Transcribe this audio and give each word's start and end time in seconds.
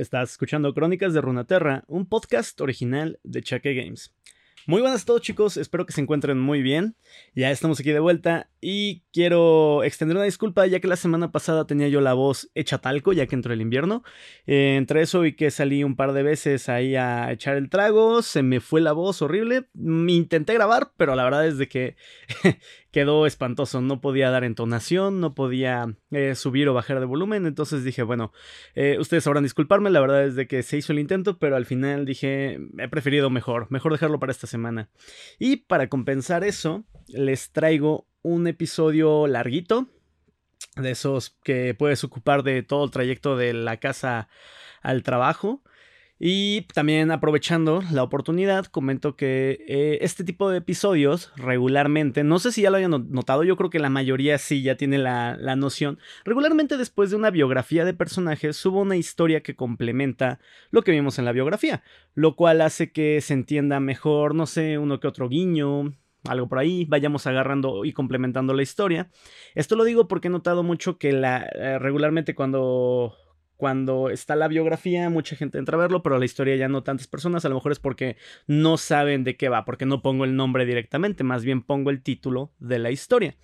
Estás 0.00 0.30
escuchando 0.30 0.72
Crónicas 0.72 1.12
de 1.12 1.20
Runaterra, 1.20 1.84
un 1.86 2.06
podcast 2.06 2.58
original 2.62 3.20
de 3.22 3.42
Chaque 3.42 3.74
Games. 3.74 4.14
Muy 4.66 4.80
buenas 4.80 5.02
a 5.02 5.04
todos 5.04 5.20
chicos, 5.20 5.58
espero 5.58 5.84
que 5.84 5.92
se 5.92 6.00
encuentren 6.00 6.40
muy 6.40 6.62
bien. 6.62 6.96
Ya 7.34 7.50
estamos 7.50 7.78
aquí 7.80 7.90
de 7.90 8.00
vuelta 8.00 8.48
y 8.60 9.04
quiero 9.12 9.82
extender 9.84 10.16
una 10.16 10.26
disculpa 10.26 10.66
ya 10.66 10.80
que 10.80 10.88
la 10.88 10.96
semana 10.96 11.32
pasada 11.32 11.66
tenía 11.66 11.88
yo 11.88 12.02
la 12.02 12.12
voz 12.12 12.50
hecha 12.54 12.78
talco 12.78 13.14
ya 13.14 13.26
que 13.26 13.34
entró 13.34 13.54
el 13.54 13.62
invierno. 13.62 14.02
Eh, 14.46 14.76
entre 14.76 15.00
eso 15.00 15.24
y 15.24 15.34
que 15.34 15.50
salí 15.50 15.82
un 15.82 15.96
par 15.96 16.12
de 16.12 16.22
veces 16.22 16.68
ahí 16.68 16.94
a 16.94 17.32
echar 17.32 17.56
el 17.56 17.70
trago, 17.70 18.20
se 18.20 18.42
me 18.42 18.60
fue 18.60 18.82
la 18.82 18.92
voz 18.92 19.22
horrible. 19.22 19.68
Me 19.72 20.12
intenté 20.12 20.52
grabar, 20.52 20.92
pero 20.98 21.14
la 21.14 21.24
verdad 21.24 21.46
es 21.46 21.56
de 21.56 21.68
que 21.68 21.96
quedó 22.90 23.24
espantoso. 23.24 23.80
No 23.80 24.02
podía 24.02 24.30
dar 24.30 24.44
entonación, 24.44 25.20
no 25.20 25.34
podía 25.34 25.96
eh, 26.10 26.34
subir 26.34 26.68
o 26.68 26.74
bajar 26.74 27.00
de 27.00 27.06
volumen. 27.06 27.46
Entonces 27.46 27.82
dije, 27.82 28.02
bueno, 28.02 28.30
eh, 28.74 28.98
ustedes 29.00 29.24
sabrán 29.24 29.44
disculparme. 29.44 29.88
La 29.88 30.00
verdad 30.00 30.24
es 30.24 30.34
de 30.34 30.46
que 30.46 30.62
se 30.62 30.76
hizo 30.76 30.92
el 30.92 30.98
intento, 30.98 31.38
pero 31.38 31.56
al 31.56 31.64
final 31.64 32.04
dije, 32.04 32.58
he 32.78 32.88
preferido 32.88 33.30
mejor, 33.30 33.68
mejor 33.70 33.92
dejarlo 33.92 34.18
para 34.18 34.32
esta 34.32 34.46
semana. 34.46 34.90
Y 35.38 35.56
para 35.56 35.88
compensar 35.88 36.44
eso, 36.44 36.84
les 37.08 37.52
traigo 37.52 38.09
un 38.22 38.46
episodio 38.46 39.26
larguito, 39.26 39.88
de 40.76 40.90
esos 40.90 41.36
que 41.42 41.74
puedes 41.74 42.04
ocupar 42.04 42.42
de 42.42 42.62
todo 42.62 42.84
el 42.84 42.90
trayecto 42.90 43.36
de 43.36 43.52
la 43.52 43.78
casa 43.78 44.28
al 44.82 45.02
trabajo. 45.02 45.62
Y 46.22 46.66
también 46.74 47.10
aprovechando 47.12 47.82
la 47.90 48.02
oportunidad, 48.02 48.66
comento 48.66 49.16
que 49.16 49.64
eh, 49.66 49.98
este 50.02 50.22
tipo 50.22 50.50
de 50.50 50.58
episodios 50.58 51.32
regularmente, 51.36 52.24
no 52.24 52.38
sé 52.38 52.52
si 52.52 52.60
ya 52.60 52.68
lo 52.68 52.76
hayan 52.76 53.10
notado, 53.10 53.42
yo 53.42 53.56
creo 53.56 53.70
que 53.70 53.78
la 53.78 53.88
mayoría 53.88 54.36
sí 54.36 54.60
ya 54.60 54.76
tiene 54.76 54.98
la, 54.98 55.34
la, 55.40 55.56
noción, 55.56 55.98
regularmente 56.26 56.76
después 56.76 57.08
de 57.08 57.16
una 57.16 57.30
biografía 57.30 57.86
de 57.86 57.94
personajes 57.94 58.58
subo 58.58 58.82
una 58.82 58.98
historia 58.98 59.42
que 59.42 59.56
complementa 59.56 60.40
lo 60.70 60.82
que 60.82 60.92
vimos 60.92 61.18
en 61.18 61.24
la 61.24 61.32
biografía, 61.32 61.82
lo 62.12 62.36
cual 62.36 62.60
hace 62.60 62.92
que 62.92 63.22
se 63.22 63.32
entienda 63.32 63.80
mejor, 63.80 64.34
no 64.34 64.44
sé, 64.44 64.76
uno 64.76 65.00
que 65.00 65.08
otro 65.08 65.26
guiño, 65.30 65.94
algo 66.28 66.48
por 66.48 66.58
ahí, 66.58 66.84
vayamos 66.86 67.26
agarrando 67.26 67.84
y 67.84 67.92
complementando 67.92 68.54
la 68.54 68.62
historia. 68.62 69.10
Esto 69.54 69.76
lo 69.76 69.84
digo 69.84 70.08
porque 70.08 70.28
he 70.28 70.30
notado 70.30 70.62
mucho 70.62 70.98
que 70.98 71.12
la, 71.12 71.48
eh, 71.54 71.78
regularmente 71.78 72.34
cuando 72.34 73.16
cuando 73.60 74.08
está 74.08 74.36
la 74.36 74.48
biografía, 74.48 75.10
mucha 75.10 75.36
gente 75.36 75.58
entra 75.58 75.76
a 75.76 75.80
verlo, 75.82 76.02
pero 76.02 76.18
la 76.18 76.24
historia 76.24 76.56
ya 76.56 76.66
no 76.66 76.82
tantas 76.82 77.06
personas. 77.06 77.44
A 77.44 77.50
lo 77.50 77.56
mejor 77.56 77.72
es 77.72 77.78
porque 77.78 78.16
no 78.46 78.78
saben 78.78 79.22
de 79.22 79.36
qué 79.36 79.50
va, 79.50 79.66
porque 79.66 79.84
no 79.84 80.00
pongo 80.00 80.24
el 80.24 80.34
nombre 80.34 80.64
directamente, 80.64 81.24
más 81.24 81.44
bien 81.44 81.60
pongo 81.60 81.90
el 81.90 82.00
título 82.02 82.54
de 82.58 82.78
la 82.78 82.90
historia. 82.90 83.36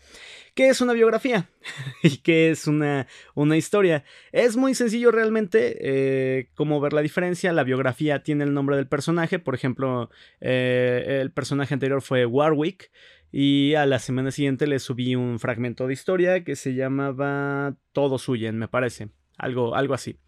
¿Qué 0.54 0.68
es 0.68 0.80
una 0.80 0.94
biografía? 0.94 1.50
¿Y 2.02 2.16
qué 2.16 2.48
es 2.48 2.66
una, 2.66 3.06
una 3.34 3.58
historia? 3.58 4.04
Es 4.32 4.56
muy 4.56 4.74
sencillo 4.74 5.10
realmente 5.10 5.76
eh, 5.80 6.48
como 6.54 6.80
ver 6.80 6.94
la 6.94 7.02
diferencia. 7.02 7.52
La 7.52 7.62
biografía 7.62 8.22
tiene 8.22 8.44
el 8.44 8.54
nombre 8.54 8.76
del 8.76 8.88
personaje, 8.88 9.38
por 9.38 9.54
ejemplo, 9.54 10.08
eh, 10.40 11.18
el 11.20 11.30
personaje 11.30 11.74
anterior 11.74 12.00
fue 12.00 12.24
Warwick. 12.24 12.90
Y 13.30 13.74
a 13.74 13.84
la 13.84 13.98
semana 13.98 14.30
siguiente 14.30 14.66
le 14.66 14.78
subí 14.78 15.14
un 15.14 15.38
fragmento 15.38 15.86
de 15.86 15.92
historia 15.92 16.42
que 16.42 16.56
se 16.56 16.72
llamaba 16.72 17.76
Todos 17.92 18.26
huyen, 18.30 18.56
me 18.56 18.66
parece 18.66 19.10
algo, 19.36 19.74
algo 19.74 19.94
así. 19.94 20.18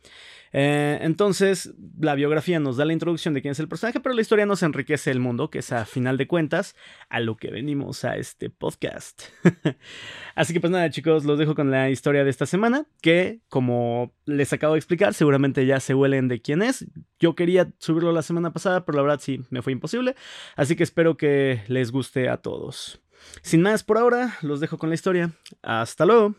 Eh, 0.52 0.98
entonces, 1.02 1.74
la 1.98 2.14
biografía 2.14 2.60
nos 2.60 2.76
da 2.76 2.84
la 2.84 2.92
introducción 2.92 3.34
de 3.34 3.42
quién 3.42 3.52
es 3.52 3.60
el 3.60 3.68
personaje, 3.68 4.00
pero 4.00 4.14
la 4.14 4.20
historia 4.20 4.46
nos 4.46 4.62
enriquece 4.62 5.10
el 5.10 5.20
mundo, 5.20 5.50
que 5.50 5.58
es 5.58 5.72
a 5.72 5.84
final 5.84 6.16
de 6.16 6.26
cuentas 6.26 6.74
a 7.08 7.20
lo 7.20 7.36
que 7.36 7.50
venimos 7.50 8.04
a 8.04 8.16
este 8.16 8.50
podcast. 8.50 9.24
Así 10.34 10.52
que 10.52 10.60
pues 10.60 10.70
nada 10.70 10.90
chicos, 10.90 11.24
los 11.24 11.38
dejo 11.38 11.54
con 11.54 11.70
la 11.70 11.90
historia 11.90 12.24
de 12.24 12.30
esta 12.30 12.46
semana, 12.46 12.86
que 13.02 13.40
como 13.48 14.12
les 14.24 14.52
acabo 14.52 14.74
de 14.74 14.78
explicar, 14.78 15.14
seguramente 15.14 15.66
ya 15.66 15.80
se 15.80 15.94
huelen 15.94 16.28
de 16.28 16.40
quién 16.40 16.62
es. 16.62 16.86
Yo 17.18 17.34
quería 17.34 17.72
subirlo 17.78 18.12
la 18.12 18.22
semana 18.22 18.52
pasada, 18.52 18.84
pero 18.84 18.96
la 18.96 19.02
verdad 19.02 19.20
sí, 19.20 19.42
me 19.50 19.62
fue 19.62 19.72
imposible. 19.72 20.14
Así 20.56 20.76
que 20.76 20.84
espero 20.84 21.16
que 21.16 21.62
les 21.68 21.90
guste 21.90 22.28
a 22.28 22.38
todos. 22.38 23.02
Sin 23.42 23.62
más 23.62 23.82
por 23.82 23.98
ahora, 23.98 24.36
los 24.42 24.60
dejo 24.60 24.78
con 24.78 24.90
la 24.90 24.94
historia. 24.94 25.32
Hasta 25.62 26.06
luego 26.06 26.36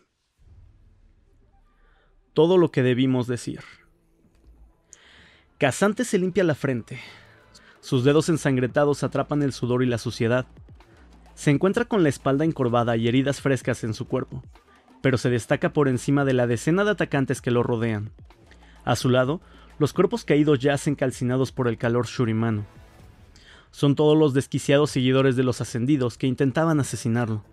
todo 2.40 2.56
lo 2.56 2.70
que 2.70 2.82
debimos 2.82 3.26
decir. 3.26 3.60
Casante 5.58 6.06
se 6.06 6.16
limpia 6.16 6.42
la 6.42 6.54
frente. 6.54 6.98
Sus 7.80 8.02
dedos 8.02 8.30
ensangrentados 8.30 9.02
atrapan 9.02 9.42
el 9.42 9.52
sudor 9.52 9.82
y 9.82 9.86
la 9.86 9.98
suciedad. 9.98 10.46
Se 11.34 11.50
encuentra 11.50 11.84
con 11.84 12.02
la 12.02 12.08
espalda 12.08 12.46
encorvada 12.46 12.96
y 12.96 13.08
heridas 13.08 13.42
frescas 13.42 13.84
en 13.84 13.92
su 13.92 14.08
cuerpo, 14.08 14.42
pero 15.02 15.18
se 15.18 15.28
destaca 15.28 15.74
por 15.74 15.86
encima 15.86 16.24
de 16.24 16.32
la 16.32 16.46
decena 16.46 16.82
de 16.82 16.92
atacantes 16.92 17.42
que 17.42 17.50
lo 17.50 17.62
rodean. 17.62 18.10
A 18.86 18.96
su 18.96 19.10
lado, 19.10 19.42
los 19.78 19.92
cuerpos 19.92 20.24
caídos 20.24 20.60
yacen 20.60 20.94
calcinados 20.94 21.52
por 21.52 21.68
el 21.68 21.76
calor 21.76 22.06
shurimano. 22.06 22.64
Son 23.70 23.94
todos 23.94 24.16
los 24.16 24.32
desquiciados 24.32 24.90
seguidores 24.90 25.36
de 25.36 25.42
los 25.42 25.60
ascendidos 25.60 26.16
que 26.16 26.26
intentaban 26.26 26.80
asesinarlo. 26.80 27.44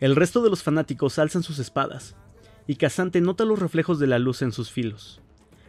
El 0.00 0.16
resto 0.16 0.42
de 0.42 0.48
los 0.48 0.62
fanáticos 0.62 1.18
alzan 1.18 1.42
sus 1.42 1.58
espadas, 1.58 2.16
y 2.66 2.76
Casante 2.76 3.20
nota 3.20 3.44
los 3.44 3.58
reflejos 3.58 3.98
de 3.98 4.06
la 4.06 4.18
luz 4.18 4.42
en 4.42 4.52
sus 4.52 4.70
filos. 4.70 5.20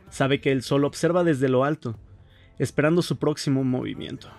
Sabe 0.10 0.42
que 0.42 0.52
el 0.52 0.62
sol 0.62 0.86
observa 0.86 1.24
desde 1.24 1.50
lo 1.50 1.64
alto, 1.64 1.98
esperando 2.60 3.02
su 3.02 3.18
próximo 3.18 3.64
movimiento. 3.64 4.30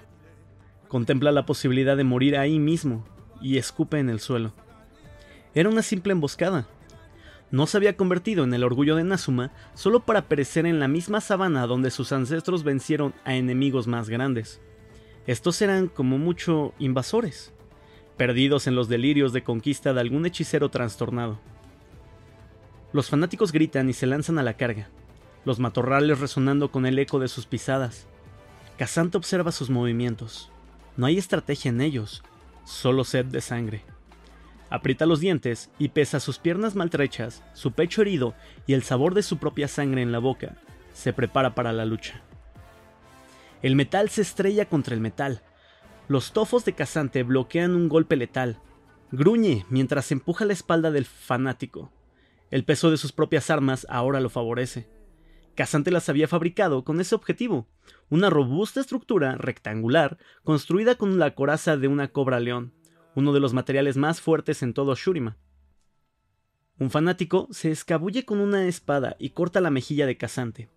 Contempla 0.88 1.32
la 1.32 1.46
posibilidad 1.46 1.96
de 1.96 2.04
morir 2.04 2.36
ahí 2.36 2.58
mismo 2.58 3.04
y 3.40 3.58
escupe 3.58 3.98
en 3.98 4.08
el 4.08 4.20
suelo. 4.20 4.52
Era 5.54 5.68
una 5.68 5.82
simple 5.82 6.12
emboscada. 6.12 6.68
No 7.50 7.66
se 7.66 7.76
había 7.76 7.96
convertido 7.96 8.44
en 8.44 8.54
el 8.54 8.64
orgullo 8.64 8.96
de 8.96 9.04
Nazuma 9.04 9.52
solo 9.74 10.00
para 10.00 10.28
perecer 10.28 10.66
en 10.66 10.80
la 10.80 10.88
misma 10.88 11.20
sabana 11.20 11.66
donde 11.66 11.90
sus 11.90 12.12
ancestros 12.12 12.64
vencieron 12.64 13.14
a 13.24 13.34
enemigos 13.34 13.86
más 13.86 14.08
grandes. 14.08 14.60
Estos 15.26 15.60
eran 15.62 15.88
como 15.88 16.18
mucho 16.18 16.74
invasores, 16.78 17.52
perdidos 18.16 18.66
en 18.66 18.74
los 18.74 18.88
delirios 18.88 19.32
de 19.32 19.42
conquista 19.42 19.92
de 19.94 20.00
algún 20.00 20.26
hechicero 20.26 20.68
trastornado. 20.68 21.40
Los 22.94 23.10
fanáticos 23.10 23.50
gritan 23.50 23.90
y 23.90 23.92
se 23.92 24.06
lanzan 24.06 24.38
a 24.38 24.44
la 24.44 24.56
carga, 24.56 24.88
los 25.44 25.58
matorrales 25.58 26.20
resonando 26.20 26.70
con 26.70 26.86
el 26.86 26.96
eco 26.96 27.18
de 27.18 27.26
sus 27.26 27.44
pisadas. 27.44 28.06
Casante 28.78 29.18
observa 29.18 29.50
sus 29.50 29.68
movimientos. 29.68 30.52
No 30.96 31.06
hay 31.06 31.18
estrategia 31.18 31.70
en 31.70 31.80
ellos, 31.80 32.22
solo 32.64 33.02
sed 33.02 33.24
de 33.24 33.40
sangre. 33.40 33.82
Aprieta 34.70 35.06
los 35.06 35.18
dientes 35.18 35.72
y 35.76 35.88
pesa 35.88 36.20
sus 36.20 36.38
piernas 36.38 36.76
maltrechas, 36.76 37.42
su 37.52 37.72
pecho 37.72 38.00
herido 38.00 38.32
y 38.64 38.74
el 38.74 38.84
sabor 38.84 39.14
de 39.14 39.24
su 39.24 39.38
propia 39.38 39.66
sangre 39.66 40.00
en 40.00 40.12
la 40.12 40.20
boca, 40.20 40.54
se 40.92 41.12
prepara 41.12 41.56
para 41.56 41.72
la 41.72 41.86
lucha. 41.86 42.22
El 43.60 43.74
metal 43.74 44.08
se 44.08 44.22
estrella 44.22 44.68
contra 44.68 44.94
el 44.94 45.00
metal. 45.00 45.42
Los 46.06 46.30
tofos 46.30 46.64
de 46.64 46.74
Casante 46.74 47.24
bloquean 47.24 47.74
un 47.74 47.88
golpe 47.88 48.14
letal. 48.14 48.60
Gruñe 49.10 49.66
mientras 49.68 50.12
empuja 50.12 50.44
la 50.44 50.52
espalda 50.52 50.92
del 50.92 51.06
fanático. 51.06 51.90
El 52.54 52.64
peso 52.64 52.88
de 52.92 52.98
sus 52.98 53.10
propias 53.10 53.50
armas 53.50 53.84
ahora 53.90 54.20
lo 54.20 54.30
favorece. 54.30 54.88
Casante 55.56 55.90
las 55.90 56.08
había 56.08 56.28
fabricado 56.28 56.84
con 56.84 57.00
ese 57.00 57.16
objetivo, 57.16 57.66
una 58.10 58.30
robusta 58.30 58.80
estructura 58.80 59.34
rectangular 59.34 60.18
construida 60.44 60.94
con 60.94 61.18
la 61.18 61.34
coraza 61.34 61.76
de 61.76 61.88
una 61.88 62.12
cobra 62.12 62.38
león, 62.38 62.72
uno 63.16 63.32
de 63.32 63.40
los 63.40 63.54
materiales 63.54 63.96
más 63.96 64.20
fuertes 64.20 64.62
en 64.62 64.72
todo 64.72 64.94
Shurima. 64.94 65.36
Un 66.78 66.92
fanático 66.92 67.48
se 67.50 67.72
escabulle 67.72 68.24
con 68.24 68.38
una 68.38 68.68
espada 68.68 69.16
y 69.18 69.30
corta 69.30 69.60
la 69.60 69.70
mejilla 69.70 70.06
de 70.06 70.16
Casante. 70.16 70.70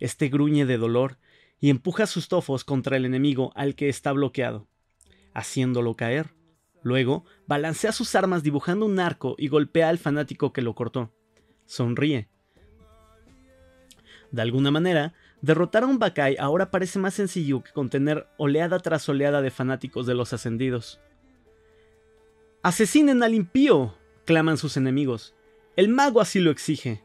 Este 0.00 0.30
gruñe 0.30 0.66
de 0.66 0.78
dolor 0.78 1.18
y 1.60 1.70
empuja 1.70 2.08
sus 2.08 2.26
tofos 2.26 2.64
contra 2.64 2.96
el 2.96 3.04
enemigo 3.04 3.52
al 3.54 3.76
que 3.76 3.88
está 3.88 4.10
bloqueado, 4.10 4.66
haciéndolo 5.32 5.94
caer. 5.94 6.34
Luego 6.82 7.24
balancea 7.46 7.92
sus 7.92 8.16
armas 8.16 8.42
dibujando 8.42 8.84
un 8.84 8.98
arco 8.98 9.36
y 9.38 9.46
golpea 9.46 9.90
al 9.90 9.98
fanático 9.98 10.52
que 10.52 10.62
lo 10.62 10.74
cortó 10.74 11.12
sonríe. 11.70 12.28
De 14.32 14.42
alguna 14.42 14.72
manera, 14.72 15.14
derrotar 15.40 15.84
a 15.84 15.86
un 15.86 16.00
Bakai 16.00 16.36
ahora 16.38 16.72
parece 16.72 16.98
más 16.98 17.14
sencillo 17.14 17.62
que 17.62 17.72
contener 17.72 18.26
oleada 18.38 18.80
tras 18.80 19.08
oleada 19.08 19.40
de 19.40 19.52
fanáticos 19.52 20.04
de 20.06 20.14
los 20.14 20.32
ascendidos. 20.32 21.00
¡Asesinen 22.62 23.22
al 23.22 23.34
impío! 23.34 23.94
claman 24.26 24.58
sus 24.58 24.76
enemigos. 24.76 25.34
El 25.76 25.88
mago 25.88 26.20
así 26.20 26.40
lo 26.40 26.50
exige. 26.50 27.02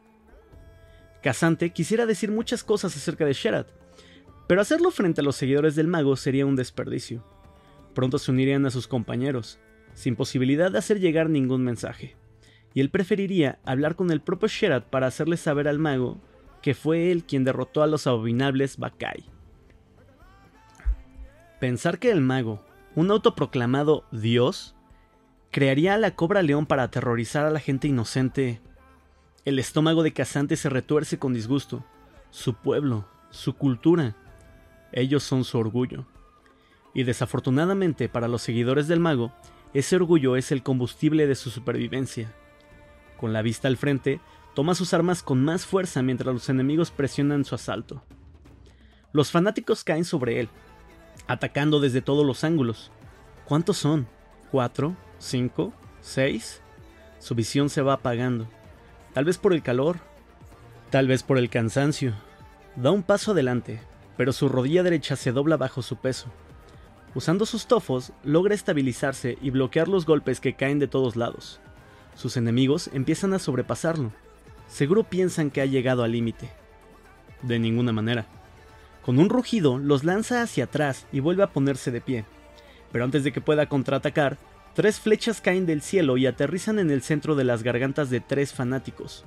Casante 1.22 1.70
quisiera 1.70 2.04
decir 2.04 2.32
muchas 2.32 2.64
cosas 2.64 2.96
acerca 2.96 3.24
de 3.24 3.34
Sherat, 3.34 3.68
pero 4.48 4.60
hacerlo 4.60 4.90
frente 4.90 5.20
a 5.20 5.24
los 5.24 5.36
seguidores 5.36 5.76
del 5.76 5.86
mago 5.86 6.16
sería 6.16 6.44
un 6.44 6.56
desperdicio. 6.56 7.24
Pronto 7.94 8.18
se 8.18 8.32
unirían 8.32 8.66
a 8.66 8.70
sus 8.70 8.88
compañeros, 8.88 9.60
sin 9.94 10.16
posibilidad 10.16 10.72
de 10.72 10.78
hacer 10.78 10.98
llegar 10.98 11.30
ningún 11.30 11.62
mensaje 11.62 12.16
y 12.76 12.80
él 12.82 12.90
preferiría 12.90 13.58
hablar 13.64 13.96
con 13.96 14.10
el 14.10 14.20
propio 14.20 14.48
Sherat 14.48 14.84
para 14.84 15.06
hacerle 15.06 15.38
saber 15.38 15.66
al 15.66 15.78
mago 15.78 16.20
que 16.60 16.74
fue 16.74 17.10
él 17.10 17.24
quien 17.24 17.42
derrotó 17.42 17.82
a 17.82 17.86
los 17.86 18.06
abominables 18.06 18.76
Bakai. 18.76 19.24
Pensar 21.58 21.98
que 21.98 22.10
el 22.10 22.20
mago, 22.20 22.62
un 22.94 23.10
autoproclamado 23.10 24.04
dios, 24.12 24.74
crearía 25.50 25.94
a 25.94 25.96
la 25.96 26.14
cobra 26.14 26.42
león 26.42 26.66
para 26.66 26.82
aterrorizar 26.82 27.46
a 27.46 27.50
la 27.50 27.60
gente 27.60 27.88
inocente. 27.88 28.60
El 29.46 29.58
estómago 29.58 30.02
de 30.02 30.12
Casante 30.12 30.54
se 30.56 30.68
retuerce 30.68 31.18
con 31.18 31.32
disgusto. 31.32 31.82
su 32.28 32.52
pueblo, 32.52 33.08
su 33.30 33.54
cultura. 33.54 34.14
Ellos 34.92 35.22
son 35.22 35.44
su 35.44 35.56
orgullo. 35.56 36.04
Y 36.92 37.04
desafortunadamente 37.04 38.10
para 38.10 38.28
los 38.28 38.42
seguidores 38.42 38.86
del 38.86 39.00
mago, 39.00 39.32
ese 39.72 39.96
orgullo 39.96 40.36
es 40.36 40.52
el 40.52 40.62
combustible 40.62 41.26
de 41.26 41.36
su 41.36 41.48
supervivencia. 41.48 42.34
Con 43.16 43.32
la 43.32 43.42
vista 43.42 43.68
al 43.68 43.76
frente, 43.76 44.20
toma 44.54 44.74
sus 44.74 44.94
armas 44.94 45.22
con 45.22 45.44
más 45.44 45.66
fuerza 45.66 46.02
mientras 46.02 46.32
los 46.32 46.48
enemigos 46.48 46.90
presionan 46.90 47.44
su 47.44 47.54
asalto. 47.54 48.02
Los 49.12 49.30
fanáticos 49.30 49.84
caen 49.84 50.04
sobre 50.04 50.40
él, 50.40 50.48
atacando 51.26 51.80
desde 51.80 52.02
todos 52.02 52.26
los 52.26 52.44
ángulos. 52.44 52.90
¿Cuántos 53.46 53.78
son? 53.78 54.06
¿Cuatro? 54.50 54.96
¿Cinco? 55.18 55.72
¿Seis? 56.00 56.60
Su 57.18 57.34
visión 57.34 57.70
se 57.70 57.82
va 57.82 57.94
apagando. 57.94 58.46
Tal 59.14 59.24
vez 59.24 59.38
por 59.38 59.52
el 59.54 59.62
calor, 59.62 59.96
tal 60.90 61.06
vez 61.06 61.22
por 61.22 61.38
el 61.38 61.48
cansancio. 61.48 62.12
Da 62.76 62.90
un 62.90 63.02
paso 63.02 63.32
adelante, 63.32 63.80
pero 64.16 64.32
su 64.32 64.48
rodilla 64.48 64.82
derecha 64.82 65.16
se 65.16 65.32
dobla 65.32 65.56
bajo 65.56 65.80
su 65.80 65.96
peso. 65.96 66.28
Usando 67.14 67.46
sus 67.46 67.66
tofos, 67.66 68.12
logra 68.24 68.54
estabilizarse 68.54 69.38
y 69.40 69.50
bloquear 69.50 69.88
los 69.88 70.04
golpes 70.04 70.38
que 70.40 70.54
caen 70.54 70.78
de 70.78 70.88
todos 70.88 71.16
lados. 71.16 71.60
Sus 72.16 72.36
enemigos 72.36 72.90
empiezan 72.92 73.34
a 73.34 73.38
sobrepasarlo. 73.38 74.10
Seguro 74.68 75.04
piensan 75.04 75.50
que 75.50 75.60
ha 75.60 75.66
llegado 75.66 76.02
al 76.02 76.12
límite. 76.12 76.50
De 77.42 77.58
ninguna 77.58 77.92
manera. 77.92 78.26
Con 79.04 79.20
un 79.20 79.28
rugido, 79.28 79.78
los 79.78 80.02
lanza 80.02 80.42
hacia 80.42 80.64
atrás 80.64 81.06
y 81.12 81.20
vuelve 81.20 81.44
a 81.44 81.52
ponerse 81.52 81.92
de 81.92 82.00
pie. 82.00 82.24
Pero 82.90 83.04
antes 83.04 83.22
de 83.22 83.32
que 83.32 83.40
pueda 83.40 83.68
contraatacar, 83.68 84.38
tres 84.74 84.98
flechas 84.98 85.40
caen 85.40 85.66
del 85.66 85.82
cielo 85.82 86.16
y 86.16 86.26
aterrizan 86.26 86.78
en 86.78 86.90
el 86.90 87.02
centro 87.02 87.36
de 87.36 87.44
las 87.44 87.62
gargantas 87.62 88.10
de 88.10 88.20
tres 88.20 88.52
fanáticos. 88.52 89.24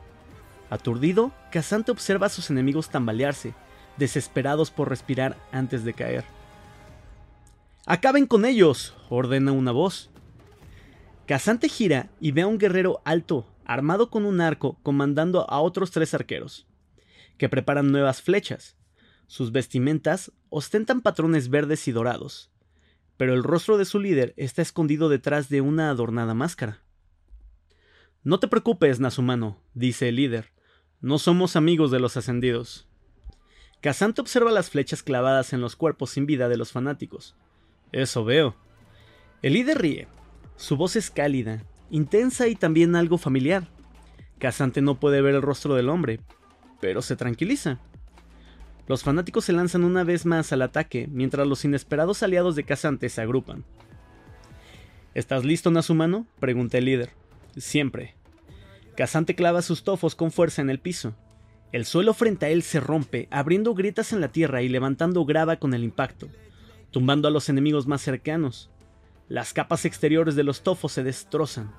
Aturdido, 0.69 1.31
Casante 1.51 1.91
observa 1.91 2.27
a 2.27 2.29
sus 2.29 2.49
enemigos 2.49 2.89
tambalearse, 2.89 3.53
desesperados 3.97 4.71
por 4.71 4.89
respirar 4.89 5.37
antes 5.51 5.83
de 5.83 5.93
caer. 5.93 6.25
¡Acaben 7.85 8.27
con 8.27 8.45
ellos! 8.45 8.95
ordena 9.09 9.51
una 9.51 9.71
voz. 9.71 10.09
Casante 11.29 11.69
gira 11.69 12.09
y 12.19 12.31
ve 12.31 12.41
a 12.41 12.47
un 12.47 12.57
guerrero 12.57 13.03
alto, 13.05 13.45
armado 13.63 14.09
con 14.09 14.25
un 14.25 14.41
arco, 14.41 14.79
comandando 14.81 15.47
a 15.47 15.59
otros 15.59 15.91
tres 15.91 16.15
arqueros, 16.15 16.65
que 17.37 17.47
preparan 17.47 17.91
nuevas 17.91 18.23
flechas. 18.23 18.77
Sus 19.27 19.51
vestimentas 19.51 20.31
ostentan 20.49 21.01
patrones 21.01 21.49
verdes 21.49 21.87
y 21.87 21.91
dorados, 21.91 22.49
pero 23.15 23.35
el 23.35 23.43
rostro 23.43 23.77
de 23.77 23.85
su 23.85 23.99
líder 23.99 24.33
está 24.37 24.63
escondido 24.63 25.07
detrás 25.07 25.49
de 25.49 25.61
una 25.61 25.91
adornada 25.91 26.33
máscara. 26.33 26.81
No 28.23 28.39
te 28.39 28.47
preocupes, 28.47 28.99
Nazumano, 28.99 29.61
dice 29.75 30.09
el 30.09 30.15
líder. 30.15 30.51
No 30.99 31.19
somos 31.19 31.55
amigos 31.55 31.91
de 31.91 31.99
los 31.99 32.17
ascendidos. 32.17 32.87
Casante 33.81 34.19
observa 34.19 34.49
las 34.49 34.71
flechas 34.71 35.03
clavadas 35.03 35.53
en 35.53 35.61
los 35.61 35.75
cuerpos 35.75 36.09
sin 36.09 36.25
vida 36.25 36.49
de 36.49 36.57
los 36.57 36.71
fanáticos. 36.71 37.35
Eso 37.91 38.25
veo. 38.25 38.55
El 39.43 39.53
líder 39.53 39.77
ríe. 39.77 40.07
Su 40.59 40.75
voz 40.75 40.97
es 40.97 41.09
cálida, 41.09 41.63
intensa 41.89 42.49
y 42.49 42.53
también 42.53 42.97
algo 42.97 43.17
familiar. 43.17 43.69
Casante 44.39 44.81
no 44.81 44.99
puede 44.99 45.21
ver 45.21 45.35
el 45.35 45.41
rostro 45.41 45.73
del 45.73 45.87
hombre, 45.87 46.19
pero 46.81 47.01
se 47.01 47.15
tranquiliza. 47.15 47.79
Los 48.85 49.03
fanáticos 49.03 49.45
se 49.45 49.53
lanzan 49.53 49.85
una 49.85 50.03
vez 50.03 50.25
más 50.25 50.51
al 50.51 50.61
ataque, 50.61 51.07
mientras 51.09 51.47
los 51.47 51.63
inesperados 51.63 52.23
aliados 52.23 52.57
de 52.57 52.65
Casante 52.65 53.07
se 53.07 53.21
agrupan. 53.21 53.63
¿Estás 55.13 55.45
listo, 55.45 55.71
Nazumano? 55.71 56.27
pregunta 56.41 56.77
el 56.77 56.85
líder. 56.85 57.11
Siempre. 57.55 58.15
Casante 58.97 59.35
clava 59.35 59.61
sus 59.61 59.85
tofos 59.85 60.13
con 60.13 60.29
fuerza 60.29 60.61
en 60.61 60.69
el 60.69 60.81
piso. 60.81 61.15
El 61.71 61.85
suelo 61.85 62.13
frente 62.13 62.47
a 62.47 62.49
él 62.49 62.63
se 62.63 62.81
rompe, 62.81 63.29
abriendo 63.31 63.73
grietas 63.75 64.11
en 64.11 64.19
la 64.19 64.33
tierra 64.33 64.61
y 64.61 64.67
levantando 64.67 65.23
grava 65.23 65.55
con 65.55 65.73
el 65.73 65.85
impacto, 65.85 66.27
tumbando 66.91 67.29
a 67.29 67.31
los 67.31 67.47
enemigos 67.47 67.87
más 67.87 68.01
cercanos. 68.01 68.69
Las 69.29 69.53
capas 69.53 69.85
exteriores 69.85 70.35
de 70.35 70.43
los 70.43 70.63
tofos 70.63 70.91
se 70.91 71.03
destrozan. 71.03 71.71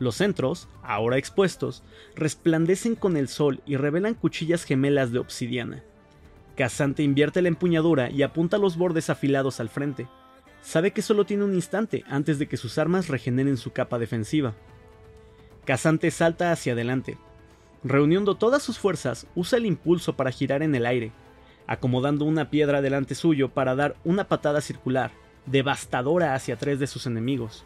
Los 0.00 0.16
centros, 0.16 0.68
ahora 0.82 1.18
expuestos, 1.18 1.84
resplandecen 2.16 2.96
con 2.96 3.16
el 3.16 3.28
sol 3.28 3.62
y 3.64 3.76
revelan 3.76 4.14
cuchillas 4.14 4.64
gemelas 4.64 5.12
de 5.12 5.20
obsidiana. 5.20 5.84
Casante 6.56 7.04
invierte 7.04 7.42
la 7.42 7.48
empuñadura 7.48 8.10
y 8.10 8.22
apunta 8.22 8.58
los 8.58 8.76
bordes 8.76 9.08
afilados 9.08 9.60
al 9.60 9.68
frente. 9.68 10.08
Sabe 10.62 10.90
que 10.90 11.00
solo 11.00 11.24
tiene 11.24 11.44
un 11.44 11.54
instante 11.54 12.02
antes 12.08 12.40
de 12.40 12.48
que 12.48 12.56
sus 12.56 12.76
armas 12.76 13.06
regeneren 13.06 13.56
su 13.56 13.70
capa 13.70 14.00
defensiva. 14.00 14.54
Casante 15.64 16.10
salta 16.10 16.50
hacia 16.50 16.72
adelante. 16.72 17.18
Reuniendo 17.84 18.34
todas 18.34 18.64
sus 18.64 18.78
fuerzas, 18.78 19.28
usa 19.36 19.58
el 19.58 19.66
impulso 19.66 20.16
para 20.16 20.32
girar 20.32 20.62
en 20.64 20.74
el 20.74 20.86
aire, 20.86 21.12
acomodando 21.68 22.24
una 22.24 22.50
piedra 22.50 22.82
delante 22.82 23.14
suyo 23.14 23.50
para 23.50 23.76
dar 23.76 23.96
una 24.04 24.28
patada 24.28 24.60
circular, 24.60 25.12
devastadora 25.46 26.34
hacia 26.34 26.56
tres 26.56 26.78
de 26.78 26.86
sus 26.86 27.06
enemigos. 27.06 27.64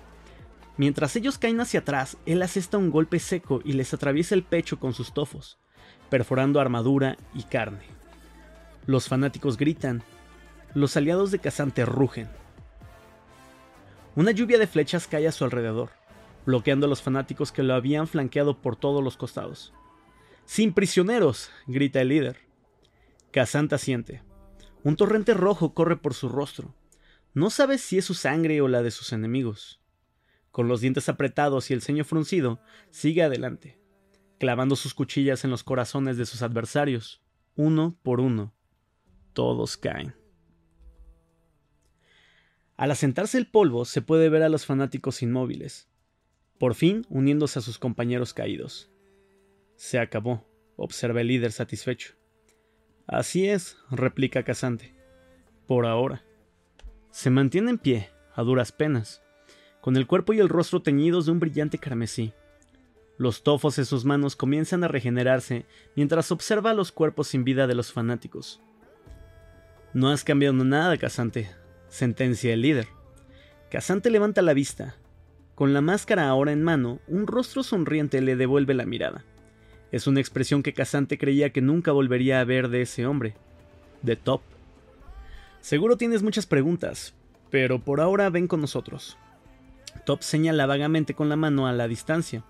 Mientras 0.76 1.14
ellos 1.16 1.38
caen 1.38 1.60
hacia 1.60 1.80
atrás, 1.80 2.16
él 2.26 2.42
asesta 2.42 2.78
un 2.78 2.90
golpe 2.90 3.18
seco 3.20 3.60
y 3.64 3.74
les 3.74 3.94
atraviesa 3.94 4.34
el 4.34 4.42
pecho 4.42 4.80
con 4.80 4.92
sus 4.92 5.14
tofos, 5.14 5.58
perforando 6.10 6.60
armadura 6.60 7.16
y 7.34 7.44
carne. 7.44 7.84
Los 8.86 9.08
fanáticos 9.08 9.56
gritan. 9.56 10.02
Los 10.74 10.96
aliados 10.96 11.30
de 11.30 11.38
Casante 11.38 11.84
rugen. 11.84 12.28
Una 14.16 14.32
lluvia 14.32 14.58
de 14.58 14.66
flechas 14.66 15.06
cae 15.06 15.26
a 15.28 15.32
su 15.32 15.44
alrededor, 15.44 15.90
bloqueando 16.44 16.86
a 16.86 16.88
los 16.88 17.02
fanáticos 17.02 17.52
que 17.52 17.62
lo 17.62 17.74
habían 17.74 18.06
flanqueado 18.08 18.60
por 18.60 18.76
todos 18.76 19.02
los 19.02 19.16
costados. 19.16 19.72
¡Sin 20.44 20.74
prisioneros! 20.74 21.50
grita 21.66 22.00
el 22.00 22.08
líder. 22.08 22.38
Casante 23.30 23.76
asiente. 23.76 24.22
Un 24.82 24.96
torrente 24.96 25.34
rojo 25.34 25.72
corre 25.72 25.96
por 25.96 26.14
su 26.14 26.28
rostro. 26.28 26.74
No 27.34 27.50
sabe 27.50 27.78
si 27.78 27.98
es 27.98 28.04
su 28.04 28.14
sangre 28.14 28.60
o 28.60 28.68
la 28.68 28.82
de 28.82 28.92
sus 28.92 29.12
enemigos. 29.12 29.80
Con 30.52 30.68
los 30.68 30.80
dientes 30.80 31.08
apretados 31.08 31.68
y 31.70 31.74
el 31.74 31.82
ceño 31.82 32.04
fruncido, 32.04 32.60
sigue 32.90 33.24
adelante, 33.24 33.80
clavando 34.38 34.76
sus 34.76 34.94
cuchillas 34.94 35.44
en 35.44 35.50
los 35.50 35.64
corazones 35.64 36.16
de 36.16 36.26
sus 36.26 36.42
adversarios, 36.42 37.22
uno 37.56 37.98
por 38.04 38.20
uno, 38.20 38.54
todos 39.32 39.76
caen. 39.76 40.14
Al 42.76 42.92
asentarse 42.92 43.36
el 43.36 43.48
polvo 43.48 43.84
se 43.84 44.00
puede 44.00 44.28
ver 44.28 44.44
a 44.44 44.48
los 44.48 44.64
fanáticos 44.64 45.22
inmóviles, 45.22 45.88
por 46.58 46.74
fin 46.76 47.04
uniéndose 47.08 47.58
a 47.58 47.62
sus 47.62 47.80
compañeros 47.80 48.32
caídos. 48.32 48.92
Se 49.74 49.98
acabó, 49.98 50.46
observa 50.76 51.20
el 51.20 51.28
líder 51.28 51.50
satisfecho. 51.50 52.14
Así 53.08 53.48
es, 53.48 53.76
replica 53.90 54.44
Casante. 54.44 54.94
Por 55.66 55.86
ahora. 55.86 56.24
Se 57.14 57.30
mantiene 57.30 57.70
en 57.70 57.78
pie, 57.78 58.10
a 58.34 58.42
duras 58.42 58.72
penas, 58.72 59.22
con 59.80 59.96
el 59.96 60.08
cuerpo 60.08 60.32
y 60.32 60.40
el 60.40 60.48
rostro 60.48 60.82
teñidos 60.82 61.26
de 61.26 61.30
un 61.30 61.38
brillante 61.38 61.78
carmesí. 61.78 62.32
Los 63.18 63.44
tofos 63.44 63.78
en 63.78 63.84
sus 63.84 64.04
manos 64.04 64.34
comienzan 64.34 64.82
a 64.82 64.88
regenerarse 64.88 65.64
mientras 65.94 66.32
observa 66.32 66.74
los 66.74 66.90
cuerpos 66.90 67.28
sin 67.28 67.44
vida 67.44 67.68
de 67.68 67.76
los 67.76 67.92
fanáticos. 67.92 68.60
No 69.92 70.10
has 70.10 70.24
cambiado 70.24 70.64
nada, 70.64 70.96
Casante, 70.96 71.48
sentencia 71.86 72.52
el 72.52 72.62
líder. 72.62 72.88
Casante 73.70 74.10
levanta 74.10 74.42
la 74.42 74.52
vista. 74.52 74.96
Con 75.54 75.72
la 75.72 75.80
máscara 75.80 76.28
ahora 76.28 76.50
en 76.50 76.64
mano, 76.64 76.98
un 77.06 77.28
rostro 77.28 77.62
sonriente 77.62 78.20
le 78.22 78.34
devuelve 78.34 78.74
la 78.74 78.86
mirada. 78.86 79.24
Es 79.92 80.08
una 80.08 80.18
expresión 80.18 80.64
que 80.64 80.74
Casante 80.74 81.16
creía 81.16 81.50
que 81.50 81.60
nunca 81.60 81.92
volvería 81.92 82.40
a 82.40 82.44
ver 82.44 82.70
de 82.70 82.82
ese 82.82 83.06
hombre, 83.06 83.36
de 84.02 84.16
Top. 84.16 84.42
Seguro 85.64 85.96
tienes 85.96 86.22
muchas 86.22 86.44
preguntas, 86.44 87.14
pero 87.48 87.82
por 87.82 88.02
ahora 88.02 88.28
ven 88.28 88.48
con 88.48 88.60
nosotros. 88.60 89.16
Top 90.04 90.20
señala 90.20 90.66
vagamente 90.66 91.14
con 91.14 91.30
la 91.30 91.36
mano 91.36 91.66
a 91.66 91.72
la 91.72 91.88
distancia. 91.88 92.44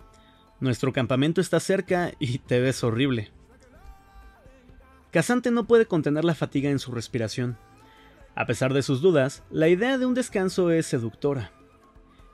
Nuestro 0.58 0.92
campamento 0.92 1.40
está 1.40 1.60
cerca 1.60 2.10
y 2.18 2.38
te 2.38 2.58
ves 2.58 2.82
horrible. 2.82 3.30
Casante 5.12 5.52
no 5.52 5.64
puede 5.64 5.86
contener 5.86 6.24
la 6.24 6.34
fatiga 6.34 6.70
en 6.70 6.80
su 6.80 6.90
respiración. 6.90 7.56
A 8.34 8.46
pesar 8.46 8.74
de 8.74 8.82
sus 8.82 9.00
dudas, 9.00 9.44
la 9.48 9.68
idea 9.68 9.96
de 9.96 10.06
un 10.06 10.14
descanso 10.14 10.72
es 10.72 10.84
seductora. 10.86 11.52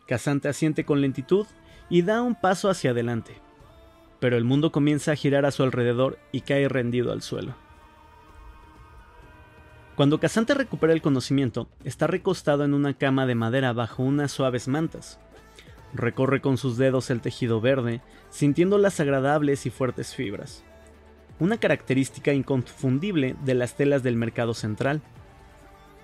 Casante 0.07 0.49
asiente 0.49 0.87
con 0.87 1.03
lentitud 1.03 1.47
y 1.91 2.01
da 2.01 2.23
un 2.23 2.35
paso 2.35 2.71
hacia 2.71 2.93
adelante. 2.93 3.35
Pero 4.19 4.39
el 4.39 4.45
mundo 4.45 4.73
comienza 4.73 5.13
a 5.13 5.17
girar 5.17 5.45
a 5.45 5.51
su 5.51 5.63
alrededor 5.63 6.19
y 6.33 6.41
cae 6.41 6.71
rendido 6.71 7.13
al 7.13 7.21
suelo. 7.21 7.55
Cuando 10.01 10.19
Casante 10.19 10.55
recupera 10.55 10.95
el 10.95 11.03
conocimiento, 11.03 11.69
está 11.85 12.07
recostado 12.07 12.65
en 12.65 12.73
una 12.73 12.95
cama 12.95 13.27
de 13.27 13.35
madera 13.35 13.75
bajo 13.75 14.03
unas 14.03 14.33
suaves 14.33 14.67
mantas. 14.67 15.21
Recorre 15.93 16.41
con 16.41 16.57
sus 16.57 16.79
dedos 16.79 17.11
el 17.11 17.21
tejido 17.21 17.61
verde, 17.61 18.01
sintiendo 18.31 18.79
las 18.79 18.99
agradables 18.99 19.67
y 19.67 19.71
fuertes 19.71 20.15
fibras 20.15 20.65
una 21.39 21.59
característica 21.59 22.33
inconfundible 22.33 23.37
de 23.45 23.53
las 23.53 23.75
telas 23.75 24.03
del 24.03 24.17
mercado 24.17 24.55
central. 24.55 25.03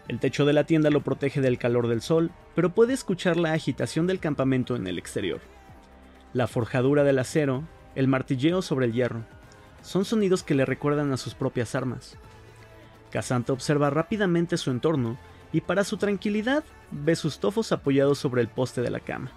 El 0.08 0.20
techo 0.20 0.44
de 0.44 0.52
la 0.52 0.64
tienda 0.64 0.90
lo 0.90 1.00
protege 1.00 1.40
del 1.40 1.56
calor 1.56 1.88
del 1.88 2.02
sol, 2.02 2.32
pero 2.54 2.74
puede 2.74 2.92
escuchar 2.92 3.38
la 3.38 3.54
agitación 3.54 4.06
del 4.06 4.20
campamento 4.20 4.76
en 4.76 4.86
el 4.86 4.98
exterior. 4.98 5.40
La 6.34 6.48
forjadura 6.48 7.02
del 7.02 7.18
acero, 7.18 7.64
el 7.94 8.08
martilleo 8.08 8.60
sobre 8.60 8.84
el 8.84 8.92
hierro. 8.92 9.22
son 9.80 10.04
sonidos 10.04 10.42
que 10.42 10.54
le 10.54 10.66
recuerdan 10.66 11.14
a 11.14 11.16
sus 11.16 11.34
propias 11.34 11.74
armas. 11.74 12.18
Casante 13.10 13.52
observa 13.52 13.90
rápidamente 13.90 14.56
su 14.56 14.70
entorno 14.70 15.16
y 15.52 15.60
para 15.60 15.84
su 15.84 15.96
tranquilidad 15.96 16.64
ve 16.90 17.16
sus 17.16 17.38
tofos 17.38 17.72
apoyados 17.72 18.18
sobre 18.18 18.42
el 18.42 18.48
poste 18.48 18.82
de 18.82 18.90
la 18.90 19.00
cama, 19.00 19.32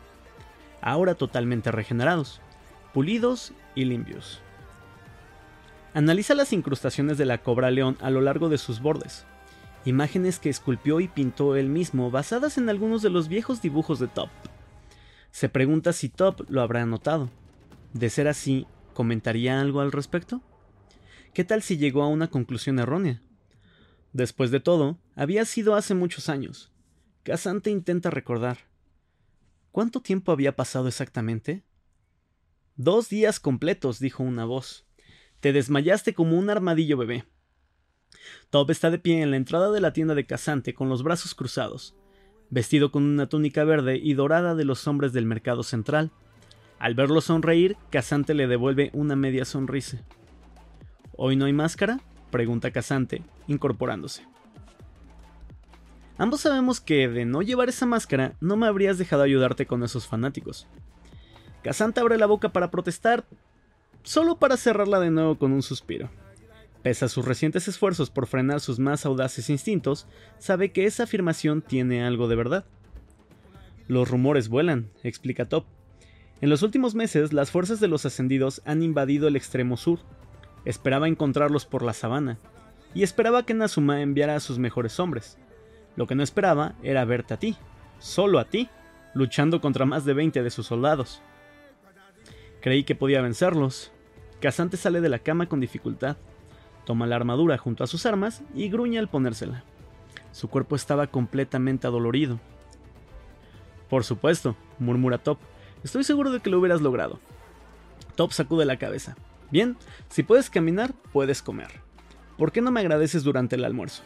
ahora 0.81 1.15
totalmente 1.15 1.71
regenerados, 1.71 2.41
pulidos 2.93 3.53
y 3.75 3.85
limpios. 3.85 4.41
Analiza 5.93 6.35
las 6.35 6.53
incrustaciones 6.53 7.17
de 7.17 7.25
la 7.25 7.39
cobra 7.39 7.71
león 7.71 7.97
a 8.01 8.09
lo 8.09 8.21
largo 8.21 8.49
de 8.49 8.57
sus 8.57 8.79
bordes, 8.79 9.25
imágenes 9.85 10.39
que 10.39 10.49
esculpió 10.49 10.99
y 10.99 11.07
pintó 11.07 11.55
él 11.55 11.69
mismo 11.69 12.11
basadas 12.11 12.57
en 12.57 12.69
algunos 12.69 13.01
de 13.01 13.09
los 13.09 13.27
viejos 13.27 13.61
dibujos 13.61 13.99
de 13.99 14.07
Top. 14.07 14.29
Se 15.31 15.49
pregunta 15.49 15.93
si 15.93 16.09
Top 16.09 16.41
lo 16.49 16.61
habrá 16.61 16.85
notado. 16.85 17.29
De 17.93 18.09
ser 18.09 18.27
así, 18.27 18.67
¿comentaría 18.93 19.59
algo 19.59 19.81
al 19.81 19.91
respecto? 19.91 20.41
¿Qué 21.33 21.43
tal 21.43 21.61
si 21.61 21.77
llegó 21.77 22.03
a 22.03 22.07
una 22.07 22.27
conclusión 22.27 22.79
errónea? 22.79 23.21
Después 24.13 24.51
de 24.51 24.59
todo, 24.59 24.97
había 25.15 25.45
sido 25.45 25.75
hace 25.75 25.93
muchos 25.93 26.29
años. 26.29 26.71
Casante 27.23 27.69
intenta 27.69 28.09
recordar. 28.09 28.57
¿Cuánto 29.71 30.01
tiempo 30.01 30.31
había 30.31 30.55
pasado 30.55 30.87
exactamente? 30.87 31.63
Dos 32.75 33.09
días 33.09 33.39
completos, 33.39 33.99
dijo 33.99 34.23
una 34.23 34.45
voz. 34.45 34.87
Te 35.41 35.53
desmayaste 35.53 36.13
como 36.13 36.37
un 36.37 36.49
armadillo 36.49 36.97
bebé. 36.97 37.25
Top 38.49 38.71
está 38.71 38.89
de 38.89 38.97
pie 38.97 39.21
en 39.21 39.31
la 39.31 39.37
entrada 39.37 39.71
de 39.71 39.81
la 39.81 39.93
tienda 39.93 40.15
de 40.15 40.25
Casante 40.25 40.73
con 40.73 40.89
los 40.89 41.03
brazos 41.03 41.35
cruzados, 41.35 41.95
vestido 42.49 42.91
con 42.91 43.03
una 43.03 43.29
túnica 43.29 43.63
verde 43.63 43.97
y 44.01 44.13
dorada 44.15 44.55
de 44.55 44.65
los 44.65 44.87
hombres 44.87 45.13
del 45.13 45.25
mercado 45.25 45.61
central. 45.61 46.11
Al 46.79 46.95
verlo 46.95 47.21
sonreír, 47.21 47.77
Casante 47.91 48.33
le 48.33 48.47
devuelve 48.47 48.89
una 48.93 49.15
media 49.15 49.45
sonrisa. 49.45 50.03
¿Hoy 51.15 51.35
no 51.35 51.45
hay 51.45 51.53
máscara? 51.53 51.99
Pregunta 52.29 52.71
Casante, 52.71 53.21
incorporándose. 53.47 54.25
Ambos 56.17 56.41
sabemos 56.41 56.81
que 56.81 57.07
de 57.07 57.25
no 57.25 57.41
llevar 57.41 57.69
esa 57.69 57.85
máscara 57.85 58.33
no 58.41 58.57
me 58.57 58.67
habrías 58.67 58.97
dejado 58.97 59.23
ayudarte 59.23 59.65
con 59.65 59.83
esos 59.83 60.05
fanáticos. 60.05 60.67
Casante 61.63 62.01
abre 62.01 62.17
la 62.17 62.25
boca 62.25 62.49
para 62.49 62.71
protestar, 62.71 63.25
solo 64.03 64.37
para 64.37 64.57
cerrarla 64.57 64.99
de 64.99 65.11
nuevo 65.11 65.37
con 65.37 65.51
un 65.51 65.63
suspiro. 65.63 66.09
Pese 66.83 67.05
a 67.05 67.09
sus 67.09 67.25
recientes 67.25 67.67
esfuerzos 67.67 68.09
por 68.09 68.27
frenar 68.27 68.61
sus 68.61 68.79
más 68.79 69.05
audaces 69.05 69.49
instintos, 69.49 70.07
sabe 70.37 70.71
que 70.71 70.85
esa 70.85 71.03
afirmación 71.03 71.61
tiene 71.61 72.05
algo 72.05 72.27
de 72.27 72.35
verdad. 72.35 72.65
Los 73.87 74.09
rumores 74.09 74.49
vuelan, 74.49 74.89
explica 75.03 75.49
Top. 75.49 75.65
En 76.41 76.49
los 76.49 76.63
últimos 76.63 76.95
meses, 76.95 77.33
las 77.33 77.51
fuerzas 77.51 77.79
de 77.81 77.89
los 77.89 78.05
ascendidos 78.05 78.61
han 78.65 78.81
invadido 78.81 79.27
el 79.27 79.35
extremo 79.35 79.75
sur. 79.75 79.99
Esperaba 80.65 81.07
encontrarlos 81.07 81.65
por 81.65 81.83
la 81.83 81.93
sabana, 81.93 82.37
y 82.93 83.03
esperaba 83.03 83.43
que 83.43 83.53
Nazuma 83.53 84.01
enviara 84.01 84.35
a 84.35 84.39
sus 84.39 84.59
mejores 84.59 84.99
hombres. 84.99 85.37
Lo 85.95 86.07
que 86.07 86.15
no 86.15 86.23
esperaba 86.23 86.73
era 86.83 87.05
verte 87.05 87.33
a 87.33 87.37
ti, 87.37 87.55
solo 87.99 88.39
a 88.39 88.45
ti, 88.45 88.69
luchando 89.13 89.61
contra 89.61 89.85
más 89.85 90.05
de 90.05 90.13
20 90.13 90.43
de 90.43 90.49
sus 90.49 90.67
soldados. 90.67 91.21
Creí 92.61 92.83
que 92.83 92.95
podía 92.95 93.21
vencerlos. 93.21 93.91
Casante 94.41 94.77
sale 94.77 95.01
de 95.01 95.09
la 95.09 95.19
cama 95.19 95.47
con 95.47 95.59
dificultad. 95.59 96.17
Toma 96.85 97.07
la 97.07 97.15
armadura 97.15 97.57
junto 97.57 97.83
a 97.83 97.87
sus 97.87 98.05
armas 98.05 98.41
y 98.55 98.69
gruñe 98.69 98.99
al 98.99 99.09
ponérsela. 99.09 99.63
Su 100.31 100.49
cuerpo 100.49 100.75
estaba 100.75 101.07
completamente 101.07 101.87
adolorido. 101.87 102.39
Por 103.89 104.03
supuesto, 104.03 104.55
murmura 104.77 105.17
Top. 105.17 105.39
Estoy 105.83 106.03
seguro 106.03 106.31
de 106.31 106.39
que 106.39 106.49
lo 106.49 106.59
hubieras 106.59 106.81
logrado. 106.81 107.19
Top 108.15 108.31
sacude 108.31 108.65
la 108.65 108.77
cabeza. 108.77 109.15
Bien, 109.51 109.77
si 110.09 110.23
puedes 110.23 110.49
caminar, 110.49 110.93
puedes 111.11 111.41
comer. 111.41 111.71
¿Por 112.37 112.51
qué 112.51 112.61
no 112.61 112.71
me 112.71 112.79
agradeces 112.79 113.23
durante 113.23 113.55
el 113.55 113.65
almuerzo? 113.65 114.03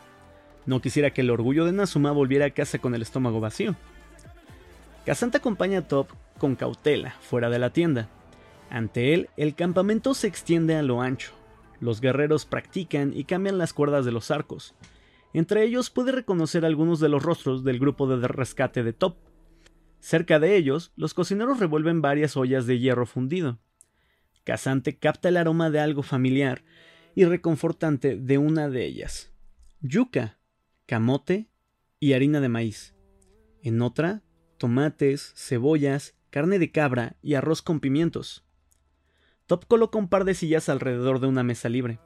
No 0.65 0.81
quisiera 0.81 1.11
que 1.11 1.21
el 1.21 1.29
orgullo 1.29 1.65
de 1.65 1.73
Nazuma 1.73 2.11
volviera 2.11 2.45
a 2.45 2.51
casa 2.51 2.79
con 2.79 2.95
el 2.95 3.01
estómago 3.01 3.39
vacío. 3.39 3.75
Casante 5.05 5.37
acompaña 5.37 5.79
a 5.79 5.87
Top 5.87 6.07
con 6.37 6.55
cautela 6.55 7.15
fuera 7.21 7.49
de 7.49 7.59
la 7.59 7.71
tienda, 7.71 8.09
ante 8.73 9.13
él, 9.13 9.29
el 9.37 9.53
campamento 9.53 10.15
se 10.15 10.25
extiende 10.25 10.75
a 10.75 10.81
lo 10.81 10.99
ancho. 11.03 11.31
Los 11.79 12.01
guerreros 12.01 12.45
practican 12.45 13.15
y 13.15 13.25
cambian 13.25 13.59
las 13.59 13.71
cuerdas 13.71 14.03
de 14.03 14.11
los 14.11 14.31
arcos. 14.31 14.73
Entre 15.31 15.63
ellos 15.63 15.91
puede 15.91 16.11
reconocer 16.11 16.65
algunos 16.65 16.99
de 16.99 17.07
los 17.07 17.21
rostros 17.21 17.63
del 17.63 17.77
grupo 17.77 18.07
de 18.07 18.27
rescate 18.27 18.81
de 18.81 18.91
Top. 18.91 19.17
Cerca 19.99 20.39
de 20.39 20.55
ellos, 20.55 20.91
los 20.95 21.13
cocineros 21.13 21.59
revuelven 21.59 22.01
varias 22.01 22.35
ollas 22.35 22.65
de 22.65 22.79
hierro 22.79 23.05
fundido. 23.05 23.59
Casante 24.43 24.97
capta 24.97 25.29
el 25.29 25.37
aroma 25.37 25.69
de 25.69 25.79
algo 25.79 26.03
familiar 26.03 26.63
y 27.15 27.25
reconfortante 27.25 28.17
de 28.17 28.37
una 28.37 28.69
de 28.69 28.85
ellas. 28.85 29.31
Yuca, 29.81 30.39
camote 30.85 31.49
y 31.99 32.13
harina 32.13 32.41
de 32.41 32.49
maíz. 32.49 32.95
En 33.61 33.81
otra, 33.81 34.23
tomates, 34.57 35.33
cebollas, 35.35 36.15
carne 36.29 36.59
de 36.59 36.71
cabra 36.71 37.15
y 37.21 37.35
arroz 37.35 37.61
con 37.61 37.79
pimientos. 37.79 38.45
Top 39.45 39.65
coloca 39.67 39.97
un 39.97 40.09
par 40.09 40.25
de 40.25 40.33
sillas 40.33 40.67
alrededor 40.69 41.19
de 41.19 41.27
una 41.27 41.43
mesa 41.43 41.69
libre. 41.69 41.99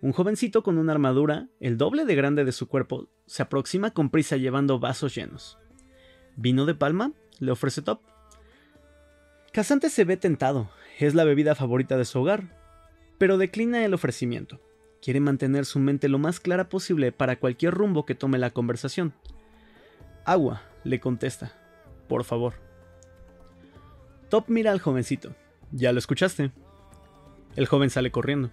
Un 0.00 0.12
jovencito 0.12 0.62
con 0.62 0.78
una 0.78 0.92
armadura, 0.92 1.48
el 1.60 1.78
doble 1.78 2.04
de 2.04 2.14
grande 2.14 2.44
de 2.44 2.52
su 2.52 2.68
cuerpo, 2.68 3.08
se 3.26 3.42
aproxima 3.42 3.92
con 3.92 4.10
prisa 4.10 4.36
llevando 4.36 4.78
vasos 4.78 5.14
llenos. 5.14 5.58
¿Vino 6.36 6.66
de 6.66 6.74
palma? 6.74 7.12
le 7.38 7.52
ofrece 7.52 7.82
Top. 7.82 8.02
Casante 9.52 9.90
se 9.90 10.04
ve 10.04 10.16
tentado, 10.16 10.70
es 11.06 11.14
la 11.14 11.24
bebida 11.24 11.54
favorita 11.54 11.96
de 11.96 12.04
su 12.04 12.20
hogar, 12.20 12.58
pero 13.18 13.38
declina 13.38 13.84
el 13.84 13.94
ofrecimiento. 13.94 14.60
Quiere 15.00 15.20
mantener 15.20 15.64
su 15.64 15.78
mente 15.78 16.08
lo 16.08 16.18
más 16.18 16.38
clara 16.38 16.68
posible 16.68 17.12
para 17.12 17.36
cualquier 17.36 17.74
rumbo 17.74 18.06
que 18.06 18.14
tome 18.14 18.38
la 18.38 18.50
conversación. 18.50 19.12
Agua, 20.24 20.62
le 20.84 21.00
contesta. 21.00 21.52
Por 22.08 22.24
favor. 22.24 22.54
Top 24.28 24.44
mira 24.48 24.70
al 24.70 24.80
jovencito. 24.80 25.34
Ya 25.72 25.92
lo 25.92 25.98
escuchaste. 25.98 26.52
El 27.56 27.66
joven 27.66 27.90
sale 27.90 28.10
corriendo. 28.10 28.50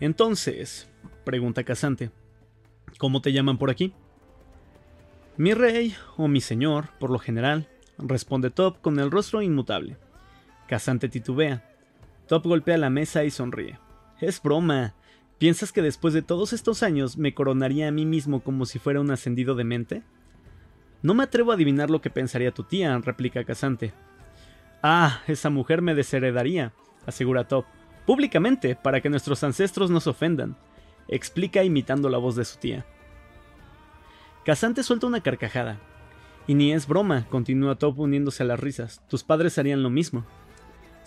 Entonces, 0.00 0.88
pregunta 1.24 1.64
Casante, 1.64 2.10
¿cómo 2.98 3.20
te 3.22 3.32
llaman 3.32 3.58
por 3.58 3.70
aquí? 3.70 3.92
Mi 5.36 5.54
rey 5.54 5.94
o 6.16 6.28
mi 6.28 6.40
señor, 6.40 6.90
por 6.98 7.10
lo 7.10 7.18
general, 7.18 7.68
responde 7.98 8.50
Top 8.50 8.80
con 8.80 8.98
el 8.98 9.10
rostro 9.10 9.42
inmutable. 9.42 9.96
Casante 10.68 11.08
titubea. 11.08 11.64
Top 12.28 12.44
golpea 12.44 12.78
la 12.78 12.90
mesa 12.90 13.24
y 13.24 13.30
sonríe. 13.30 13.78
Es 14.20 14.40
broma. 14.40 14.94
¿Piensas 15.38 15.72
que 15.72 15.82
después 15.82 16.14
de 16.14 16.22
todos 16.22 16.52
estos 16.52 16.82
años 16.82 17.16
me 17.16 17.34
coronaría 17.34 17.88
a 17.88 17.92
mí 17.92 18.06
mismo 18.06 18.40
como 18.40 18.66
si 18.66 18.78
fuera 18.78 19.00
un 19.00 19.10
ascendido 19.10 19.54
de 19.54 19.64
mente? 19.64 20.02
No 21.02 21.14
me 21.14 21.24
atrevo 21.24 21.50
a 21.50 21.54
adivinar 21.54 21.90
lo 21.90 22.00
que 22.00 22.10
pensaría 22.10 22.52
tu 22.52 22.64
tía, 22.64 22.96
replica 22.98 23.44
Casante. 23.44 23.92
Ah, 24.82 25.22
esa 25.26 25.50
mujer 25.50 25.82
me 25.82 25.94
desheredaría, 25.94 26.72
asegura 27.06 27.48
Top 27.48 27.64
públicamente 28.08 28.74
para 28.74 29.02
que 29.02 29.10
nuestros 29.10 29.44
ancestros 29.44 29.90
nos 29.90 30.06
ofendan, 30.06 30.56
explica 31.08 31.62
imitando 31.62 32.08
la 32.08 32.16
voz 32.16 32.36
de 32.36 32.46
su 32.46 32.58
tía. 32.58 32.86
Casante 34.46 34.82
suelta 34.82 35.06
una 35.06 35.20
carcajada. 35.20 35.78
Y 36.46 36.54
ni 36.54 36.72
es 36.72 36.88
broma, 36.88 37.26
continúa 37.28 37.76
Top 37.76 37.98
uniéndose 37.98 38.44
a 38.44 38.46
las 38.46 38.58
risas. 38.58 39.02
Tus 39.10 39.24
padres 39.24 39.58
harían 39.58 39.82
lo 39.82 39.90
mismo. 39.90 40.24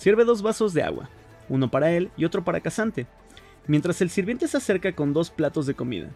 Sirve 0.01 0.25
dos 0.25 0.41
vasos 0.41 0.73
de 0.73 0.81
agua, 0.81 1.11
uno 1.47 1.69
para 1.69 1.91
él 1.91 2.09
y 2.17 2.25
otro 2.25 2.43
para 2.43 2.61
Casante, 2.61 3.05
mientras 3.67 4.01
el 4.01 4.09
sirviente 4.09 4.47
se 4.47 4.57
acerca 4.57 4.93
con 4.93 5.13
dos 5.13 5.29
platos 5.29 5.67
de 5.67 5.75
comida. 5.75 6.09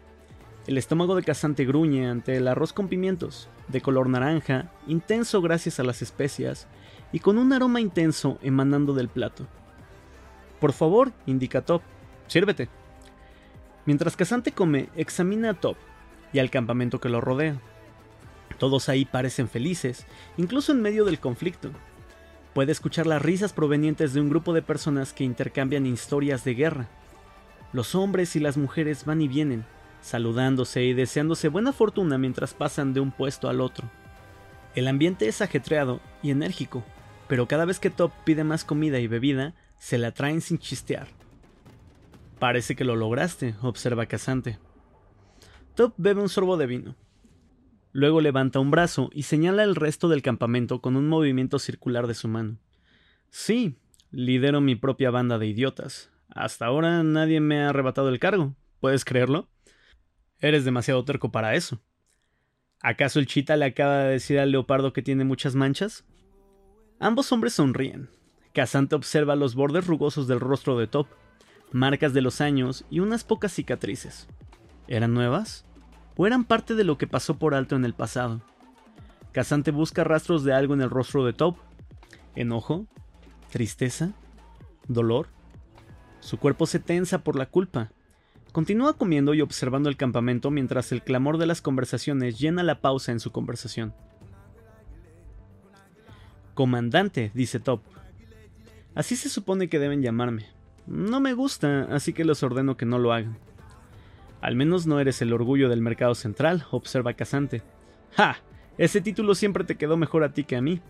El 0.66 0.80
estómago 0.80 1.16
de 1.16 1.22
Casante 1.22 1.66
gruñe 1.66 2.10
ante 2.10 2.36
el 2.36 2.48
arroz 2.48 2.74
con 2.74 2.88
pimientos, 2.88 3.48
de 3.68 3.82
color 3.82 4.10
naranja, 4.10 4.72
intenso 4.88 5.40
gracias 5.40 5.80
a 5.80 5.84
las 5.84 6.02
especias, 6.02 6.66
y 7.12 7.20
con 7.20 7.38
un 7.38 7.54
aroma 7.54 7.80
intenso 7.80 8.40
emanando 8.42 8.96
del 8.96 9.08
plato. 9.08 9.46
Por 10.60 10.74
favor, 10.74 11.12
indica 11.28 11.62
Top. 11.62 11.84
Sírvete. 12.26 12.70
Mientras 13.86 14.18
Casante 14.18 14.52
come, 14.52 14.90
examina 14.96 15.52
a 15.52 15.54
Top 15.54 15.78
y 16.34 16.40
al 16.40 16.50
campamento 16.50 17.00
que 17.00 17.10
lo 17.10 17.22
rodea. 17.22 17.62
Todos 18.58 18.90
ahí 18.90 19.06
parecen 19.06 19.48
felices, 19.48 20.08
incluso 20.38 20.72
en 20.72 20.82
medio 20.82 21.06
del 21.06 21.20
conflicto. 21.20 21.70
Puede 22.56 22.72
escuchar 22.72 23.06
las 23.06 23.22
risas 23.22 23.52
provenientes 23.52 24.14
de 24.14 24.22
un 24.22 24.30
grupo 24.30 24.54
de 24.54 24.62
personas 24.62 25.12
que 25.12 25.26
intercambian 25.26 25.86
historias 25.86 26.46
de 26.46 26.54
guerra. 26.56 26.88
Los 27.74 27.96
hombres 27.96 28.38
y 28.38 28.40
las 28.40 28.56
mujeres 28.56 29.04
van 29.04 29.20
y 29.20 29.28
vienen, 29.28 29.66
saludándose 30.02 30.82
y 30.86 30.94
deseándose 30.94 31.50
buena 31.50 31.74
fortuna 31.74 32.18
mientras 32.18 32.54
pasan 32.54 32.94
de 32.94 33.02
un 33.02 33.12
puesto 33.12 33.50
al 33.50 33.60
otro. 33.60 33.92
El 34.74 34.88
ambiente 34.88 35.28
es 35.28 35.42
ajetreado 35.42 36.00
y 36.24 36.32
enérgico, 36.32 36.86
pero 37.28 37.46
cada 37.46 37.66
vez 37.66 37.78
que 37.82 37.90
Top 37.90 38.14
pide 38.24 38.46
más 38.46 38.64
comida 38.64 39.00
y 39.00 39.08
bebida, 39.08 39.54
se 39.78 39.98
la 39.98 40.14
traen 40.14 40.40
sin 40.40 40.58
chistear. 40.58 41.08
Parece 42.40 42.78
que 42.78 42.86
lo 42.86 42.96
lograste, 42.96 43.56
observa 43.64 44.06
Casante. 44.06 44.60
Top 45.76 45.94
bebe 45.98 46.22
un 46.22 46.30
sorbo 46.30 46.56
de 46.56 46.68
vino. 46.68 46.96
Luego 47.96 48.20
levanta 48.20 48.60
un 48.60 48.72
brazo 48.72 49.10
y 49.14 49.24
señala 49.24 49.64
el 49.64 49.74
resto 49.74 50.10
del 50.10 50.22
campamento 50.22 50.82
con 50.82 50.98
un 50.98 51.08
movimiento 51.08 51.60
circular 51.60 52.08
de 52.08 52.14
su 52.14 52.28
mano. 52.28 52.58
Sí, 53.30 53.78
lidero 54.12 54.60
mi 54.60 54.76
propia 54.76 55.12
banda 55.12 55.38
de 55.38 55.48
idiotas, 55.48 56.12
Hasta 56.28 56.66
ahora 56.66 57.04
nadie 57.04 57.40
me 57.40 57.62
ha 57.62 57.70
arrebatado 57.70 58.10
el 58.10 58.20
cargo. 58.20 58.54
¿Puedes 58.82 59.06
creerlo? 59.06 59.48
Eres 60.40 60.66
demasiado 60.66 61.06
terco 61.06 61.32
para 61.32 61.56
eso. 61.56 61.80
¿Acaso 62.82 63.20
el 63.20 63.28
chita 63.28 63.56
le 63.56 63.64
acaba 63.64 64.00
de 64.00 64.12
decir 64.12 64.40
al 64.40 64.52
leopardo 64.52 64.92
que 64.92 65.02
tiene 65.02 65.24
muchas 65.24 65.56
manchas? 65.56 66.04
Ambos 67.00 67.32
hombres 67.32 67.54
sonríen. 67.54 68.10
Casante 68.52 68.96
observa 68.96 69.38
los 69.38 69.56
bordes 69.56 69.88
rugosos 69.88 70.28
del 70.28 70.42
rostro 70.42 70.78
de 70.78 70.88
Top, 70.88 71.08
marcas 71.72 72.14
de 72.14 72.20
los 72.20 72.42
años 72.42 72.84
y 72.90 73.00
unas 73.00 73.24
pocas 73.24 73.54
cicatrices. 73.54 74.28
¿Eran 74.90 75.14
nuevas? 75.14 75.66
¿O 76.18 76.26
eran 76.26 76.46
parte 76.46 76.76
de 76.76 76.84
lo 76.84 76.98
que 76.98 77.08
pasó 77.08 77.38
por 77.38 77.54
alto 77.54 77.76
en 77.76 77.86
el 77.86 77.94
pasado? 77.94 78.42
Casante 79.32 79.72
busca 79.72 80.04
rastros 80.04 80.44
de 80.44 80.54
algo 80.54 80.74
en 80.74 80.82
el 80.82 80.90
rostro 80.90 81.26
de 81.26 81.34
Top. 81.34 81.58
¿Enojo? 82.36 82.88
¿Tristeza? 83.52 84.14
¿Dolor? 84.88 85.28
Su 86.22 86.38
cuerpo 86.38 86.66
se 86.66 86.80
tensa 86.80 87.24
por 87.24 87.38
la 87.38 87.48
culpa. 87.48 87.92
Continúa 88.54 88.94
comiendo 88.94 89.34
y 89.34 89.42
observando 89.42 89.90
el 89.90 89.98
campamento 89.98 90.52
mientras 90.52 90.94
el 90.94 91.04
clamor 91.04 91.38
de 91.38 91.46
las 91.46 91.62
conversaciones 91.62 92.40
llena 92.40 92.64
la 92.64 92.80
pausa 92.80 93.12
en 93.12 93.20
su 93.20 93.32
conversación. 93.32 93.94
Comandante, 96.54 97.32
dice 97.34 97.60
Top. 97.60 97.82
Así 98.96 99.18
se 99.18 99.28
supone 99.28 99.68
que 99.68 99.80
deben 99.80 100.02
llamarme. 100.02 100.46
No 100.88 101.20
me 101.20 101.34
gusta, 101.34 101.90
así 101.92 102.14
que 102.14 102.24
les 102.24 102.42
ordeno 102.44 102.78
que 102.78 102.86
no 102.86 102.98
lo 102.98 103.12
hagan. 103.12 103.38
Al 104.46 104.56
menos 104.56 104.86
no 104.86 105.00
eres 105.00 105.24
el 105.24 105.34
orgullo 105.34 105.70
del 105.70 105.82
mercado 105.82 106.14
central, 106.14 106.68
observa 106.70 107.14
Casante. 107.14 107.64
¡Ja! 108.16 108.38
Ese 108.78 109.02
título 109.02 109.34
siempre 109.34 109.64
te 109.64 109.76
quedó 109.76 109.98
mejor 109.98 110.24
a 110.24 110.34
ti 110.34 110.44
que 110.44 110.56
a 110.56 110.62
mí. 110.62 110.82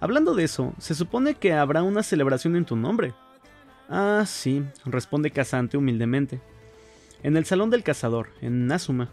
Hablando 0.00 0.34
de 0.34 0.42
eso, 0.42 0.74
se 0.78 0.96
supone 0.96 1.34
que 1.34 1.52
habrá 1.52 1.84
una 1.84 2.02
celebración 2.02 2.56
en 2.56 2.64
tu 2.64 2.74
nombre. 2.74 3.14
Ah, 3.88 4.24
sí, 4.26 4.64
responde 4.84 5.30
Casante 5.30 5.76
humildemente 5.76 6.40
en 7.22 7.36
el 7.36 7.44
Salón 7.44 7.70
del 7.70 7.84
Cazador, 7.84 8.30
en 8.40 8.66
Nazuma. 8.66 9.10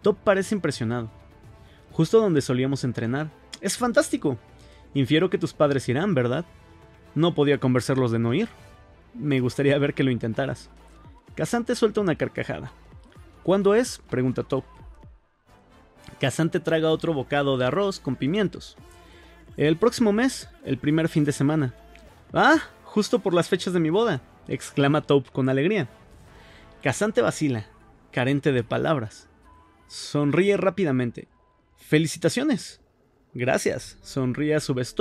Top 0.00 0.16
parece 0.22 0.54
impresionado. 0.54 1.10
Justo 1.90 2.20
donde 2.20 2.42
solíamos 2.42 2.84
entrenar. 2.84 3.28
Es 3.60 3.76
fantástico. 3.76 4.38
Infiero 4.94 5.30
que 5.30 5.38
tus 5.38 5.52
padres 5.52 5.88
irán, 5.88 6.14
¿verdad? 6.14 6.44
No 7.16 7.34
podía 7.34 7.58
convencerlos 7.58 8.12
de 8.12 8.20
no 8.20 8.34
ir. 8.34 8.48
Me 9.14 9.40
gustaría 9.40 9.76
ver 9.78 9.94
que 9.94 10.04
lo 10.04 10.12
intentaras. 10.12 10.70
Casante 11.34 11.74
suelta 11.74 12.00
una 12.00 12.16
carcajada. 12.16 12.72
¿Cuándo 13.42 13.74
es? 13.74 14.00
pregunta 14.08 14.42
Top. 14.42 14.64
Casante 16.20 16.60
traga 16.60 16.90
otro 16.90 17.12
bocado 17.12 17.58
de 17.58 17.66
arroz 17.66 18.00
con 18.00 18.16
pimientos. 18.16 18.76
El 19.56 19.76
próximo 19.76 20.12
mes, 20.12 20.48
el 20.64 20.78
primer 20.78 21.08
fin 21.08 21.24
de 21.24 21.32
semana. 21.32 21.74
Ah, 22.32 22.58
justo 22.84 23.18
por 23.18 23.34
las 23.34 23.48
fechas 23.48 23.72
de 23.72 23.80
mi 23.80 23.90
boda, 23.90 24.22
exclama 24.48 25.02
Top 25.02 25.30
con 25.30 25.48
alegría. 25.48 25.88
Casante 26.82 27.20
vacila, 27.20 27.66
carente 28.10 28.52
de 28.52 28.64
palabras. 28.64 29.28
Sonríe 29.86 30.56
rápidamente. 30.56 31.28
¡Felicitaciones! 31.76 32.80
Gracias, 33.34 33.98
sonríe 34.02 34.54
a 34.54 34.60
su 34.60 34.74
vez 34.74 34.94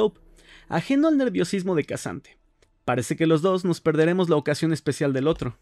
ajeno 0.70 1.08
al 1.08 1.18
nerviosismo 1.18 1.76
de 1.76 1.84
Casante. 1.84 2.38
Parece 2.86 3.16
que 3.16 3.28
los 3.28 3.42
dos 3.42 3.64
nos 3.64 3.80
perderemos 3.80 4.30
la 4.30 4.36
ocasión 4.36 4.74
especial 4.74 5.14
del 5.14 5.28
otro. 5.28 5.58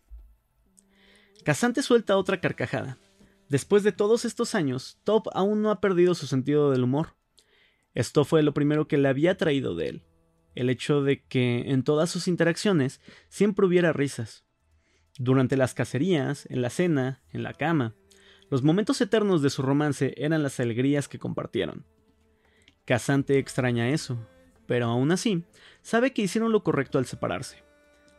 Casante 1.44 1.82
suelta 1.82 2.18
otra 2.18 2.40
carcajada. 2.40 2.98
Después 3.50 3.84
de 3.84 3.92
todos 3.92 4.26
estos 4.26 4.56
años, 4.56 5.00
Top 5.04 5.28
aún 5.34 5.62
no 5.62 5.72
ha 5.72 5.82
perdido 5.82 6.16
su 6.16 6.28
sentido 6.28 6.72
del 6.72 6.84
humor. 6.84 7.16
Esto 7.94 8.24
fue 8.24 8.44
lo 8.44 8.54
primero 8.54 8.88
que 8.88 8.98
le 8.98 9.10
había 9.10 9.38
traído 9.38 9.76
de 9.76 9.90
él, 9.90 10.04
el 10.56 10.70
hecho 10.70 11.02
de 11.02 11.24
que 11.24 11.72
en 11.72 11.84
todas 11.84 12.10
sus 12.10 12.28
interacciones 12.28 13.02
siempre 13.28 13.66
hubiera 13.66 13.92
risas 13.92 14.46
durante 15.18 15.58
las 15.58 15.74
cacerías, 15.74 16.48
en 16.50 16.62
la 16.62 16.70
cena, 16.70 17.22
en 17.32 17.44
la 17.44 17.54
cama. 17.54 17.96
Los 18.50 18.64
momentos 18.64 19.00
eternos 19.02 19.42
de 19.42 19.50
su 19.50 19.62
romance 19.62 20.14
eran 20.18 20.44
las 20.44 20.60
alegrías 20.60 21.08
que 21.08 21.20
compartieron. 21.20 21.86
Casante 22.86 23.38
extraña 23.38 23.90
eso, 23.90 24.28
pero 24.68 24.88
aún 24.88 25.12
así, 25.12 25.44
sabe 25.82 26.14
que 26.14 26.24
hicieron 26.24 26.52
lo 26.52 26.64
correcto 26.64 26.98
al 26.98 27.06
separarse. 27.06 27.64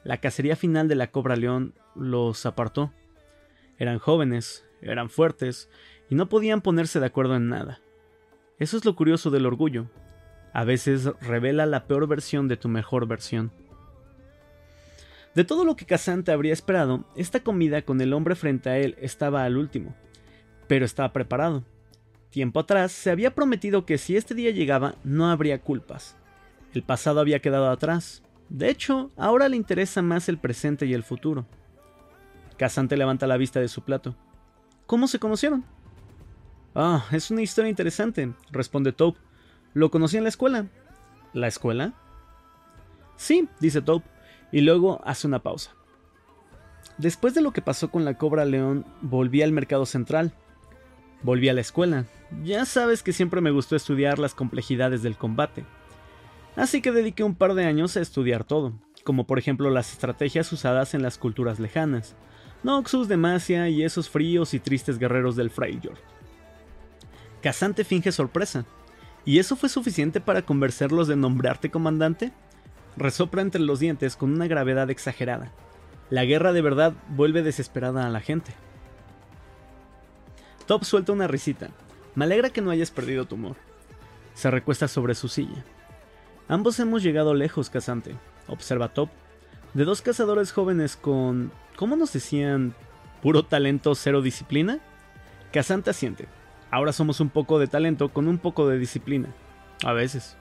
La 0.05 0.19
cacería 0.21 0.57
final 0.57 0.89
de 0.89 0.97
la 0.97 1.11
Cobra 1.11 1.37
León 1.37 1.75
los 1.95 2.47
apartó. 2.47 2.93
Eran 3.83 3.99
jóvenes, 3.99 4.65
eran 4.81 5.11
fuertes, 5.11 5.69
y 6.09 6.15
no 6.15 6.29
podían 6.29 6.61
ponerse 6.61 7.01
de 7.01 7.07
acuerdo 7.07 7.35
en 7.35 7.49
nada. 7.49 7.81
Eso 8.61 8.77
es 8.77 8.85
lo 8.85 8.95
curioso 8.95 9.29
del 9.29 9.45
orgullo. 9.45 9.91
A 10.53 10.63
veces 10.63 11.11
revela 11.21 11.67
la 11.67 11.89
peor 11.89 12.07
versión 12.07 12.47
de 12.47 12.57
tu 12.57 12.69
mejor 12.69 13.09
versión. 13.09 13.51
De 15.35 15.43
todo 15.43 15.65
lo 15.65 15.75
que 15.75 15.85
Casante 15.85 16.31
habría 16.31 16.53
esperado, 16.53 17.05
esta 17.17 17.41
comida 17.41 17.83
con 17.83 18.01
el 18.01 18.13
hombre 18.13 18.37
frente 18.37 18.71
a 18.71 18.79
él 18.79 18.95
estaba 19.01 19.43
al 19.43 19.57
último. 19.57 19.97
Pero 20.69 20.85
estaba 20.85 21.13
preparado. 21.13 21.65
Tiempo 22.31 22.61
atrás 22.61 22.93
se 22.93 23.11
había 23.11 23.35
prometido 23.35 23.85
que 23.85 23.99
si 23.99 24.17
este 24.17 24.37
día 24.37 24.53
llegaba 24.53 24.95
no 25.03 25.29
habría 25.29 25.61
culpas. 25.61 26.17
El 26.73 26.85
pasado 26.85 27.19
había 27.19 27.41
quedado 27.41 27.69
atrás. 27.69 28.23
De 28.49 28.71
hecho, 28.71 29.11
ahora 29.17 29.49
le 29.49 29.57
interesa 29.57 30.03
más 30.03 30.29
el 30.29 30.39
presente 30.39 30.87
y 30.87 30.95
el 30.95 31.03
futuro. 31.03 31.49
Casante 32.63 32.97
levanta 32.97 33.27
la 33.27 33.39
vista 33.39 33.59
de 33.59 33.67
su 33.67 33.83
plato. 33.83 34.15
¿Cómo 34.87 35.09
se 35.09 35.19
conocieron? 35.19 35.65
Ah, 36.77 37.05
es 37.11 37.29
una 37.33 37.43
historia 37.43 37.69
interesante, 37.69 38.33
responde 38.53 38.93
Taupe. 38.93 39.19
Lo 39.75 39.91
conocí 39.91 40.17
en 40.17 40.23
la 40.23 40.29
escuela. 40.29 40.69
¿La 41.33 41.49
escuela? 41.49 41.93
Sí, 43.17 43.49
dice 43.59 43.83
Taupe 43.83 44.09
y 44.53 44.61
luego 44.61 45.01
hace 45.05 45.27
una 45.27 45.43
pausa. 45.43 45.73
Después 46.99 47.35
de 47.35 47.43
lo 47.43 47.51
que 47.51 47.63
pasó 47.63 47.91
con 47.91 48.05
la 48.05 48.17
Cobra 48.17 48.45
León, 48.45 48.87
volví 49.01 49.43
al 49.43 49.51
mercado 49.51 49.85
central. 49.85 50.33
Volví 51.25 51.49
a 51.49 51.55
la 51.55 51.63
escuela. 51.63 52.05
Ya 52.45 52.65
sabes 52.65 53.03
que 53.03 53.13
siempre 53.13 53.41
me 53.41 53.51
gustó 53.51 53.75
estudiar 53.75 54.21
las 54.21 54.37
complejidades 54.37 55.03
del 55.03 55.17
combate. 55.17 55.65
Así 56.55 56.81
que 56.81 56.93
dediqué 56.93 57.25
un 57.25 57.35
par 57.35 57.55
de 57.55 57.65
años 57.65 57.97
a 57.97 58.01
estudiar 58.01 58.45
todo, 58.45 58.73
como 59.03 59.27
por 59.27 59.41
ejemplo 59.41 59.69
las 59.69 59.91
estrategias 59.91 60.53
usadas 60.53 60.95
en 60.95 61.03
las 61.03 61.19
culturas 61.19 61.59
lejanas, 61.59 62.15
Noxus, 62.63 63.09
Demacia 63.09 63.69
y 63.69 63.83
esos 63.83 64.09
fríos 64.09 64.55
y 64.55 64.61
tristes 64.61 64.99
guerreros 64.99 65.37
del 65.37 65.51
Freljord. 65.51 65.99
Casante 67.43 67.85
finge 67.85 68.13
sorpresa. 68.13 68.65
¿Y 69.25 69.39
eso 69.39 69.57
fue 69.57 69.69
suficiente 69.69 70.21
para 70.21 70.43
convencerlos 70.43 71.09
de 71.09 71.17
nombrarte 71.17 71.71
comandante? 71.71 72.33
resopra 72.97 73.43
entre 73.43 73.61
los 73.61 73.81
dientes 73.81 74.17
con 74.17 74.33
una 74.33 74.47
gravedad 74.47 74.91
exagerada. 74.91 75.51
La 76.11 76.25
guerra 76.25 76.53
de 76.53 76.63
verdad 76.63 76.93
vuelve 77.09 77.43
desesperada 77.43 78.07
a 78.07 78.11
la 78.11 78.21
gente. 78.21 78.53
Top 80.67 80.85
suelta 80.85 81.13
una 81.13 81.27
risita. 81.27 81.71
Me 82.15 82.25
alegra 82.25 82.51
que 82.51 82.61
no 82.61 82.71
hayas 82.71 82.91
perdido 82.91 83.25
tu 83.25 83.37
humor. 83.37 83.57
Se 84.35 84.51
recuesta 84.51 84.89
sobre 84.89 85.15
su 85.15 85.29
silla. 85.29 85.65
Ambos 86.49 86.79
hemos 86.81 87.03
llegado 87.03 87.35
lejos, 87.35 87.71
Casante, 87.71 88.15
observa 88.47 88.93
Top. 88.93 89.09
De 89.75 89.85
dos 89.85 90.03
cazadores 90.03 90.53
jóvenes 90.53 90.97
con... 90.97 91.51
¿Cómo 91.77 91.97
nos 91.97 92.13
decían? 92.13 92.75
¿Puro 93.23 93.45
talento, 93.45 93.95
cero 93.95 94.21
disciplina? 94.21 94.81
Casante 95.51 95.89
asiente. 95.91 96.29
Ahora 96.71 96.93
somos 96.93 97.21
un 97.21 97.31
poco 97.31 97.59
de 97.59 97.69
talento 97.69 98.11
con 98.11 98.29
un 98.29 98.37
poco 98.37 98.69
de 98.69 98.79
disciplina. 98.79 99.35
A 99.83 99.95
veces. 99.95 100.37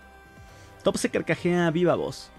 Top 0.84 0.98
se 0.98 1.10
carcajea 1.10 1.68
a 1.68 1.72
viva 1.72 1.96
voz. 1.96 2.30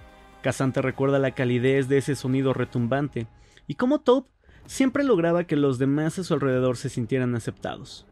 Casante 0.42 0.82
recuerda 0.82 1.18
la 1.18 1.30
calidez 1.30 1.88
de 1.88 1.98
ese 1.98 2.14
sonido 2.14 2.52
retumbante 2.52 3.26
y 3.66 3.76
cómo 3.76 4.00
Top 4.00 4.26
siempre 4.66 5.04
lograba 5.04 5.44
que 5.44 5.56
los 5.56 5.78
demás 5.78 6.18
a 6.18 6.24
su 6.24 6.34
alrededor 6.34 6.76
se 6.76 6.90
sintieran 6.90 7.34
aceptados. 7.34 8.06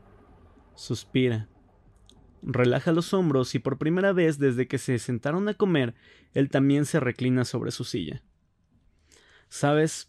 Suspira. 0.74 1.48
Relaja 2.42 2.92
los 2.92 3.12
hombros 3.12 3.54
y 3.54 3.58
por 3.58 3.76
primera 3.76 4.12
vez 4.12 4.38
desde 4.38 4.66
que 4.66 4.78
se 4.78 4.98
sentaron 4.98 5.48
a 5.48 5.54
comer, 5.54 5.94
él 6.32 6.48
también 6.48 6.86
se 6.86 6.98
reclina 6.98 7.44
sobre 7.44 7.72
su 7.72 7.84
silla. 7.84 8.22
Sabes, 9.50 10.08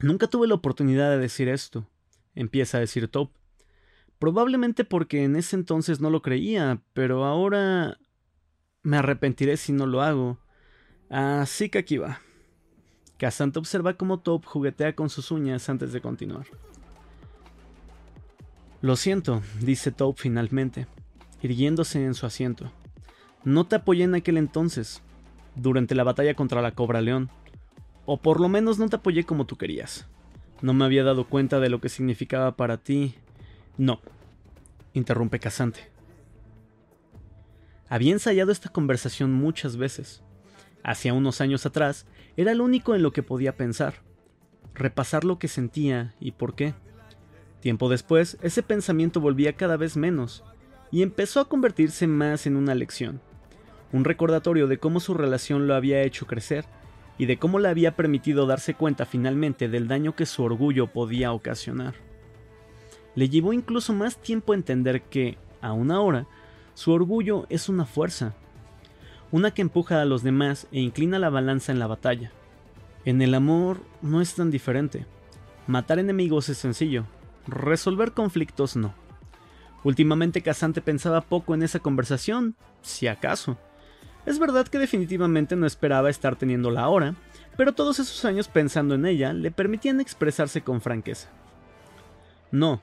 nunca 0.00 0.26
tuve 0.26 0.48
la 0.48 0.54
oportunidad 0.54 1.08
de 1.10 1.18
decir 1.18 1.48
esto, 1.48 1.86
empieza 2.34 2.76
a 2.76 2.80
decir 2.80 3.08
Top. 3.08 3.30
Probablemente 4.18 4.84
porque 4.84 5.24
en 5.24 5.36
ese 5.36 5.56
entonces 5.56 6.00
no 6.00 6.10
lo 6.10 6.20
creía, 6.20 6.82
pero 6.92 7.24
ahora 7.24 7.98
me 8.82 8.98
arrepentiré 8.98 9.56
si 9.56 9.72
no 9.72 9.86
lo 9.86 10.02
hago. 10.02 10.38
Así 11.08 11.70
que 11.70 11.78
aquí 11.78 11.96
va. 11.96 12.20
Casante 13.18 13.60
observa 13.60 13.94
cómo 13.94 14.18
Top 14.18 14.44
juguetea 14.44 14.94
con 14.94 15.10
sus 15.10 15.30
uñas 15.30 15.68
antes 15.68 15.92
de 15.92 16.00
continuar. 16.00 16.46
Lo 18.82 18.96
siento, 18.96 19.42
dice 19.60 19.92
Top 19.92 20.16
finalmente, 20.18 20.88
irguiéndose 21.40 22.04
en 22.04 22.14
su 22.14 22.26
asiento. 22.26 22.72
No 23.44 23.66
te 23.66 23.76
apoyé 23.76 24.04
en 24.04 24.16
aquel 24.16 24.38
entonces, 24.38 25.02
durante 25.54 25.94
la 25.94 26.02
batalla 26.02 26.34
contra 26.34 26.62
la 26.62 26.72
Cobra 26.72 27.00
León. 27.00 27.30
O 28.12 28.16
por 28.16 28.40
lo 28.40 28.48
menos 28.48 28.80
no 28.80 28.88
te 28.88 28.96
apoyé 28.96 29.22
como 29.22 29.46
tú 29.46 29.56
querías. 29.56 30.04
No 30.62 30.74
me 30.74 30.84
había 30.84 31.04
dado 31.04 31.28
cuenta 31.28 31.60
de 31.60 31.68
lo 31.68 31.80
que 31.80 31.88
significaba 31.88 32.56
para 32.56 32.76
ti. 32.76 33.14
No, 33.78 34.00
interrumpe 34.94 35.38
Casante. 35.38 35.92
Había 37.88 38.10
ensayado 38.10 38.50
esta 38.50 38.68
conversación 38.68 39.32
muchas 39.32 39.76
veces. 39.76 40.24
hacia 40.82 41.14
unos 41.14 41.40
años 41.40 41.66
atrás, 41.66 42.04
era 42.36 42.52
lo 42.54 42.64
único 42.64 42.96
en 42.96 43.04
lo 43.04 43.12
que 43.12 43.22
podía 43.22 43.56
pensar. 43.56 44.02
Repasar 44.74 45.22
lo 45.22 45.38
que 45.38 45.46
sentía 45.46 46.16
y 46.18 46.32
por 46.32 46.56
qué. 46.56 46.74
Tiempo 47.60 47.88
después, 47.88 48.38
ese 48.42 48.64
pensamiento 48.64 49.20
volvía 49.20 49.52
cada 49.52 49.76
vez 49.76 49.96
menos, 49.96 50.42
y 50.90 51.02
empezó 51.02 51.38
a 51.38 51.48
convertirse 51.48 52.08
más 52.08 52.48
en 52.48 52.56
una 52.56 52.74
lección. 52.74 53.20
Un 53.92 54.04
recordatorio 54.04 54.66
de 54.66 54.78
cómo 54.78 54.98
su 54.98 55.14
relación 55.14 55.68
lo 55.68 55.76
había 55.76 56.02
hecho 56.02 56.26
crecer, 56.26 56.64
y 57.20 57.26
de 57.26 57.36
cómo 57.36 57.58
le 57.58 57.68
había 57.68 57.96
permitido 57.96 58.46
darse 58.46 58.72
cuenta 58.72 59.04
finalmente 59.04 59.68
del 59.68 59.88
daño 59.88 60.16
que 60.16 60.24
su 60.24 60.42
orgullo 60.42 60.86
podía 60.86 61.34
ocasionar. 61.34 61.92
Le 63.14 63.28
llevó 63.28 63.52
incluso 63.52 63.92
más 63.92 64.16
tiempo 64.16 64.54
entender 64.54 65.02
que, 65.02 65.36
aún 65.60 65.90
ahora, 65.90 66.26
su 66.72 66.92
orgullo 66.92 67.44
es 67.50 67.68
una 67.68 67.84
fuerza, 67.84 68.32
una 69.30 69.50
que 69.50 69.60
empuja 69.60 70.00
a 70.00 70.06
los 70.06 70.22
demás 70.22 70.66
e 70.72 70.80
inclina 70.80 71.18
la 71.18 71.28
balanza 71.28 71.72
en 71.72 71.78
la 71.78 71.86
batalla. 71.86 72.32
En 73.04 73.20
el 73.20 73.34
amor 73.34 73.82
no 74.00 74.22
es 74.22 74.34
tan 74.34 74.50
diferente. 74.50 75.04
Matar 75.66 75.98
enemigos 75.98 76.48
es 76.48 76.56
sencillo, 76.56 77.04
resolver 77.46 78.12
conflictos 78.12 78.76
no. 78.76 78.94
Últimamente 79.84 80.40
Casante 80.40 80.80
pensaba 80.80 81.20
poco 81.20 81.52
en 81.52 81.64
esa 81.64 81.80
conversación, 81.80 82.56
si 82.80 83.08
acaso. 83.08 83.58
Es 84.26 84.38
verdad 84.38 84.68
que 84.68 84.78
definitivamente 84.78 85.56
no 85.56 85.66
esperaba 85.66 86.10
estar 86.10 86.36
teniéndola 86.36 86.82
ahora, 86.82 87.14
pero 87.56 87.72
todos 87.72 87.98
esos 87.98 88.24
años 88.24 88.48
pensando 88.48 88.94
en 88.94 89.06
ella 89.06 89.32
le 89.32 89.50
permitían 89.50 90.00
expresarse 90.00 90.62
con 90.62 90.80
franqueza. 90.80 91.30
No, 92.50 92.82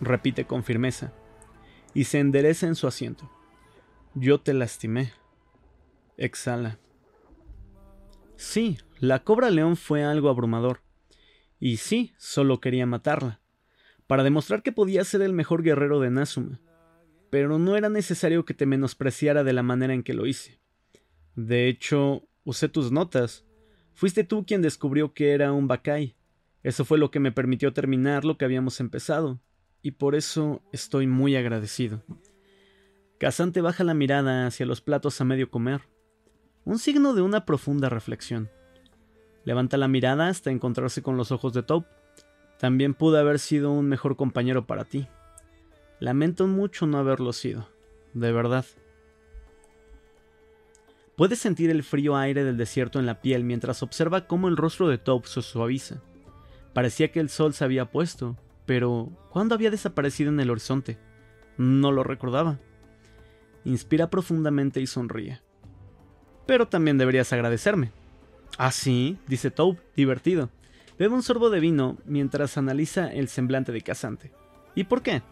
repite 0.00 0.44
con 0.44 0.64
firmeza, 0.64 1.12
y 1.94 2.04
se 2.04 2.18
endereza 2.18 2.66
en 2.66 2.74
su 2.74 2.86
asiento. 2.86 3.30
Yo 4.14 4.40
te 4.40 4.54
lastimé. 4.54 5.12
Exhala. 6.16 6.78
Sí, 8.36 8.78
la 8.98 9.22
cobra 9.24 9.50
león 9.50 9.76
fue 9.76 10.04
algo 10.04 10.28
abrumador. 10.28 10.80
Y 11.60 11.76
sí, 11.76 12.12
solo 12.18 12.60
quería 12.60 12.86
matarla, 12.86 13.40
para 14.08 14.24
demostrar 14.24 14.62
que 14.62 14.72
podía 14.72 15.04
ser 15.04 15.22
el 15.22 15.32
mejor 15.32 15.62
guerrero 15.62 16.00
de 16.00 16.10
Nazuma. 16.10 16.60
Pero 17.30 17.58
no 17.58 17.76
era 17.76 17.88
necesario 17.88 18.44
que 18.44 18.52
te 18.52 18.66
menospreciara 18.66 19.44
de 19.44 19.52
la 19.52 19.62
manera 19.62 19.94
en 19.94 20.02
que 20.02 20.12
lo 20.12 20.26
hice. 20.26 20.61
De 21.34 21.68
hecho, 21.68 22.28
usé 22.44 22.68
tus 22.68 22.92
notas. 22.92 23.44
Fuiste 23.94 24.24
tú 24.24 24.44
quien 24.46 24.62
descubrió 24.62 25.14
que 25.14 25.32
era 25.32 25.52
un 25.52 25.68
Bakai. 25.68 26.16
Eso 26.62 26.84
fue 26.84 26.98
lo 26.98 27.10
que 27.10 27.20
me 27.20 27.32
permitió 27.32 27.72
terminar 27.72 28.24
lo 28.24 28.38
que 28.38 28.44
habíamos 28.44 28.80
empezado, 28.80 29.40
y 29.82 29.92
por 29.92 30.14
eso 30.14 30.62
estoy 30.72 31.06
muy 31.06 31.34
agradecido. 31.36 32.02
Casante 33.18 33.60
baja 33.60 33.84
la 33.84 33.94
mirada 33.94 34.46
hacia 34.46 34.66
los 34.66 34.80
platos 34.80 35.20
a 35.20 35.24
medio 35.24 35.50
comer, 35.50 35.82
un 36.64 36.78
signo 36.78 37.14
de 37.14 37.22
una 37.22 37.44
profunda 37.44 37.88
reflexión. 37.88 38.50
Levanta 39.44 39.76
la 39.76 39.88
mirada 39.88 40.28
hasta 40.28 40.50
encontrarse 40.50 41.02
con 41.02 41.16
los 41.16 41.32
ojos 41.32 41.52
de 41.52 41.64
Taupe. 41.64 41.88
También 42.58 42.94
pude 42.94 43.18
haber 43.18 43.40
sido 43.40 43.72
un 43.72 43.88
mejor 43.88 44.16
compañero 44.16 44.66
para 44.66 44.84
ti. 44.84 45.08
Lamento 45.98 46.46
mucho 46.46 46.86
no 46.86 46.98
haberlo 46.98 47.32
sido, 47.32 47.68
de 48.14 48.30
verdad. 48.30 48.64
Puede 51.16 51.36
sentir 51.36 51.70
el 51.70 51.82
frío 51.82 52.16
aire 52.16 52.42
del 52.42 52.56
desierto 52.56 52.98
en 52.98 53.06
la 53.06 53.20
piel 53.20 53.44
mientras 53.44 53.82
observa 53.82 54.26
cómo 54.26 54.48
el 54.48 54.56
rostro 54.56 54.88
de 54.88 54.98
Taupe 54.98 55.28
se 55.28 55.42
suaviza. 55.42 56.00
Parecía 56.72 57.12
que 57.12 57.20
el 57.20 57.28
sol 57.28 57.52
se 57.52 57.64
había 57.64 57.90
puesto, 57.90 58.36
pero 58.64 59.10
¿cuándo 59.30 59.54
había 59.54 59.70
desaparecido 59.70 60.30
en 60.30 60.40
el 60.40 60.50
horizonte? 60.50 60.98
No 61.58 61.92
lo 61.92 62.02
recordaba. 62.02 62.58
Inspira 63.64 64.08
profundamente 64.08 64.80
y 64.80 64.86
sonríe. 64.86 65.40
Pero 66.46 66.66
también 66.66 66.96
deberías 66.96 67.32
agradecerme. 67.32 67.92
Ah, 68.56 68.72
sí, 68.72 69.18
dice 69.26 69.50
Taub, 69.50 69.78
divertido. 69.94 70.50
Bebe 70.98 71.14
un 71.14 71.22
sorbo 71.22 71.50
de 71.50 71.60
vino 71.60 71.98
mientras 72.06 72.56
analiza 72.56 73.12
el 73.12 73.28
semblante 73.28 73.70
de 73.70 73.82
Casante. 73.82 74.32
¿Y 74.74 74.84
por 74.84 75.02
qué? 75.02 75.22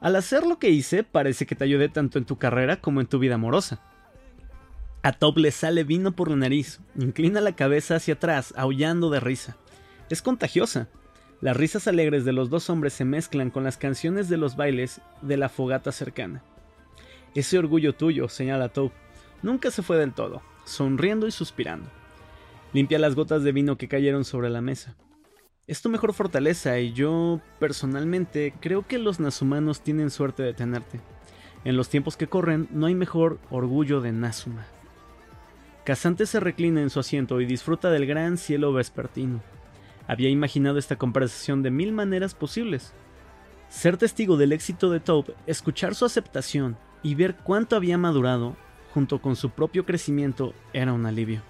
Al 0.00 0.14
hacer 0.14 0.46
lo 0.46 0.58
que 0.58 0.70
hice, 0.70 1.02
parece 1.02 1.46
que 1.46 1.56
te 1.56 1.64
ayudé 1.64 1.88
tanto 1.88 2.18
en 2.18 2.24
tu 2.24 2.36
carrera 2.36 2.80
como 2.80 3.00
en 3.00 3.06
tu 3.06 3.18
vida 3.18 3.34
amorosa. 3.34 3.80
A 5.06 5.12
Taub 5.12 5.38
le 5.38 5.52
sale 5.52 5.84
vino 5.84 6.10
por 6.10 6.30
la 6.30 6.34
nariz, 6.34 6.80
inclina 6.96 7.40
la 7.40 7.54
cabeza 7.54 7.94
hacia 7.94 8.14
atrás, 8.14 8.52
aullando 8.56 9.08
de 9.08 9.20
risa. 9.20 9.56
Es 10.10 10.20
contagiosa. 10.20 10.88
Las 11.40 11.56
risas 11.56 11.86
alegres 11.86 12.24
de 12.24 12.32
los 12.32 12.50
dos 12.50 12.68
hombres 12.70 12.92
se 12.94 13.04
mezclan 13.04 13.50
con 13.50 13.62
las 13.62 13.76
canciones 13.76 14.28
de 14.28 14.36
los 14.36 14.56
bailes 14.56 15.00
de 15.22 15.36
la 15.36 15.48
fogata 15.48 15.92
cercana. 15.92 16.42
Ese 17.36 17.56
orgullo 17.56 17.94
tuyo, 17.94 18.28
señala 18.28 18.70
Taub, 18.70 18.90
nunca 19.44 19.70
se 19.70 19.82
fue 19.82 19.96
del 19.96 20.12
todo, 20.12 20.42
sonriendo 20.64 21.28
y 21.28 21.30
suspirando. 21.30 21.88
Limpia 22.72 22.98
las 22.98 23.14
gotas 23.14 23.44
de 23.44 23.52
vino 23.52 23.78
que 23.78 23.86
cayeron 23.86 24.24
sobre 24.24 24.50
la 24.50 24.60
mesa. 24.60 24.96
Es 25.68 25.82
tu 25.82 25.88
mejor 25.88 26.14
fortaleza 26.14 26.80
y 26.80 26.92
yo, 26.94 27.40
personalmente, 27.60 28.54
creo 28.58 28.84
que 28.84 28.98
los 28.98 29.20
Nasumanos 29.20 29.82
tienen 29.82 30.10
suerte 30.10 30.42
de 30.42 30.52
tenerte. 30.52 31.00
En 31.62 31.76
los 31.76 31.90
tiempos 31.90 32.16
que 32.16 32.26
corren, 32.26 32.66
no 32.72 32.86
hay 32.86 32.96
mejor 32.96 33.38
orgullo 33.50 34.00
de 34.00 34.10
Nasuma. 34.10 34.66
Casante 35.86 36.26
se 36.26 36.40
reclina 36.40 36.82
en 36.82 36.90
su 36.90 36.98
asiento 36.98 37.40
y 37.40 37.46
disfruta 37.46 37.92
del 37.92 38.06
gran 38.06 38.38
cielo 38.38 38.72
vespertino. 38.72 39.40
Había 40.08 40.28
imaginado 40.30 40.78
esta 40.78 40.96
conversación 40.96 41.62
de 41.62 41.70
mil 41.70 41.92
maneras 41.92 42.34
posibles. 42.34 42.92
Ser 43.68 43.96
testigo 43.96 44.36
del 44.36 44.50
éxito 44.50 44.90
de 44.90 44.98
Taupe, 44.98 45.34
escuchar 45.46 45.94
su 45.94 46.04
aceptación 46.04 46.76
y 47.04 47.14
ver 47.14 47.36
cuánto 47.36 47.76
había 47.76 47.98
madurado, 47.98 48.56
junto 48.94 49.22
con 49.22 49.36
su 49.36 49.50
propio 49.50 49.86
crecimiento, 49.86 50.54
era 50.72 50.92
un 50.92 51.06
alivio. 51.06 51.42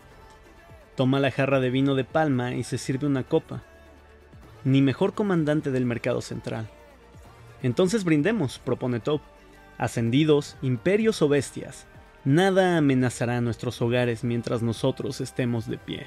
Toma 0.97 1.19
la 1.19 1.31
jarra 1.31 1.59
de 1.59 1.71
vino 1.71 1.95
de 1.95 2.05
palma 2.05 2.53
y 2.53 2.63
se 2.63 2.77
sirve 2.77 3.07
una 3.07 3.23
copa. 3.23 3.63
Ni 4.65 4.83
mejor 4.83 5.15
comandante 5.15 5.71
del 5.71 5.87
mercado 5.87 6.21
central. 6.21 6.69
Entonces 7.63 8.05
brindemos, 8.05 8.59
propone 8.59 9.01
Top. 9.01 9.23
Ascendidos, 9.79 10.59
imperios 10.61 11.23
o 11.23 11.29
bestias, 11.29 11.87
nada 12.27 12.77
amenazará 12.77 13.41
nuestros 13.41 13.81
hogares 13.81 14.25
mientras 14.25 14.61
nosotros 14.61 15.23
estemos 15.23 15.67
de 15.67 15.79
pie. 15.79 16.07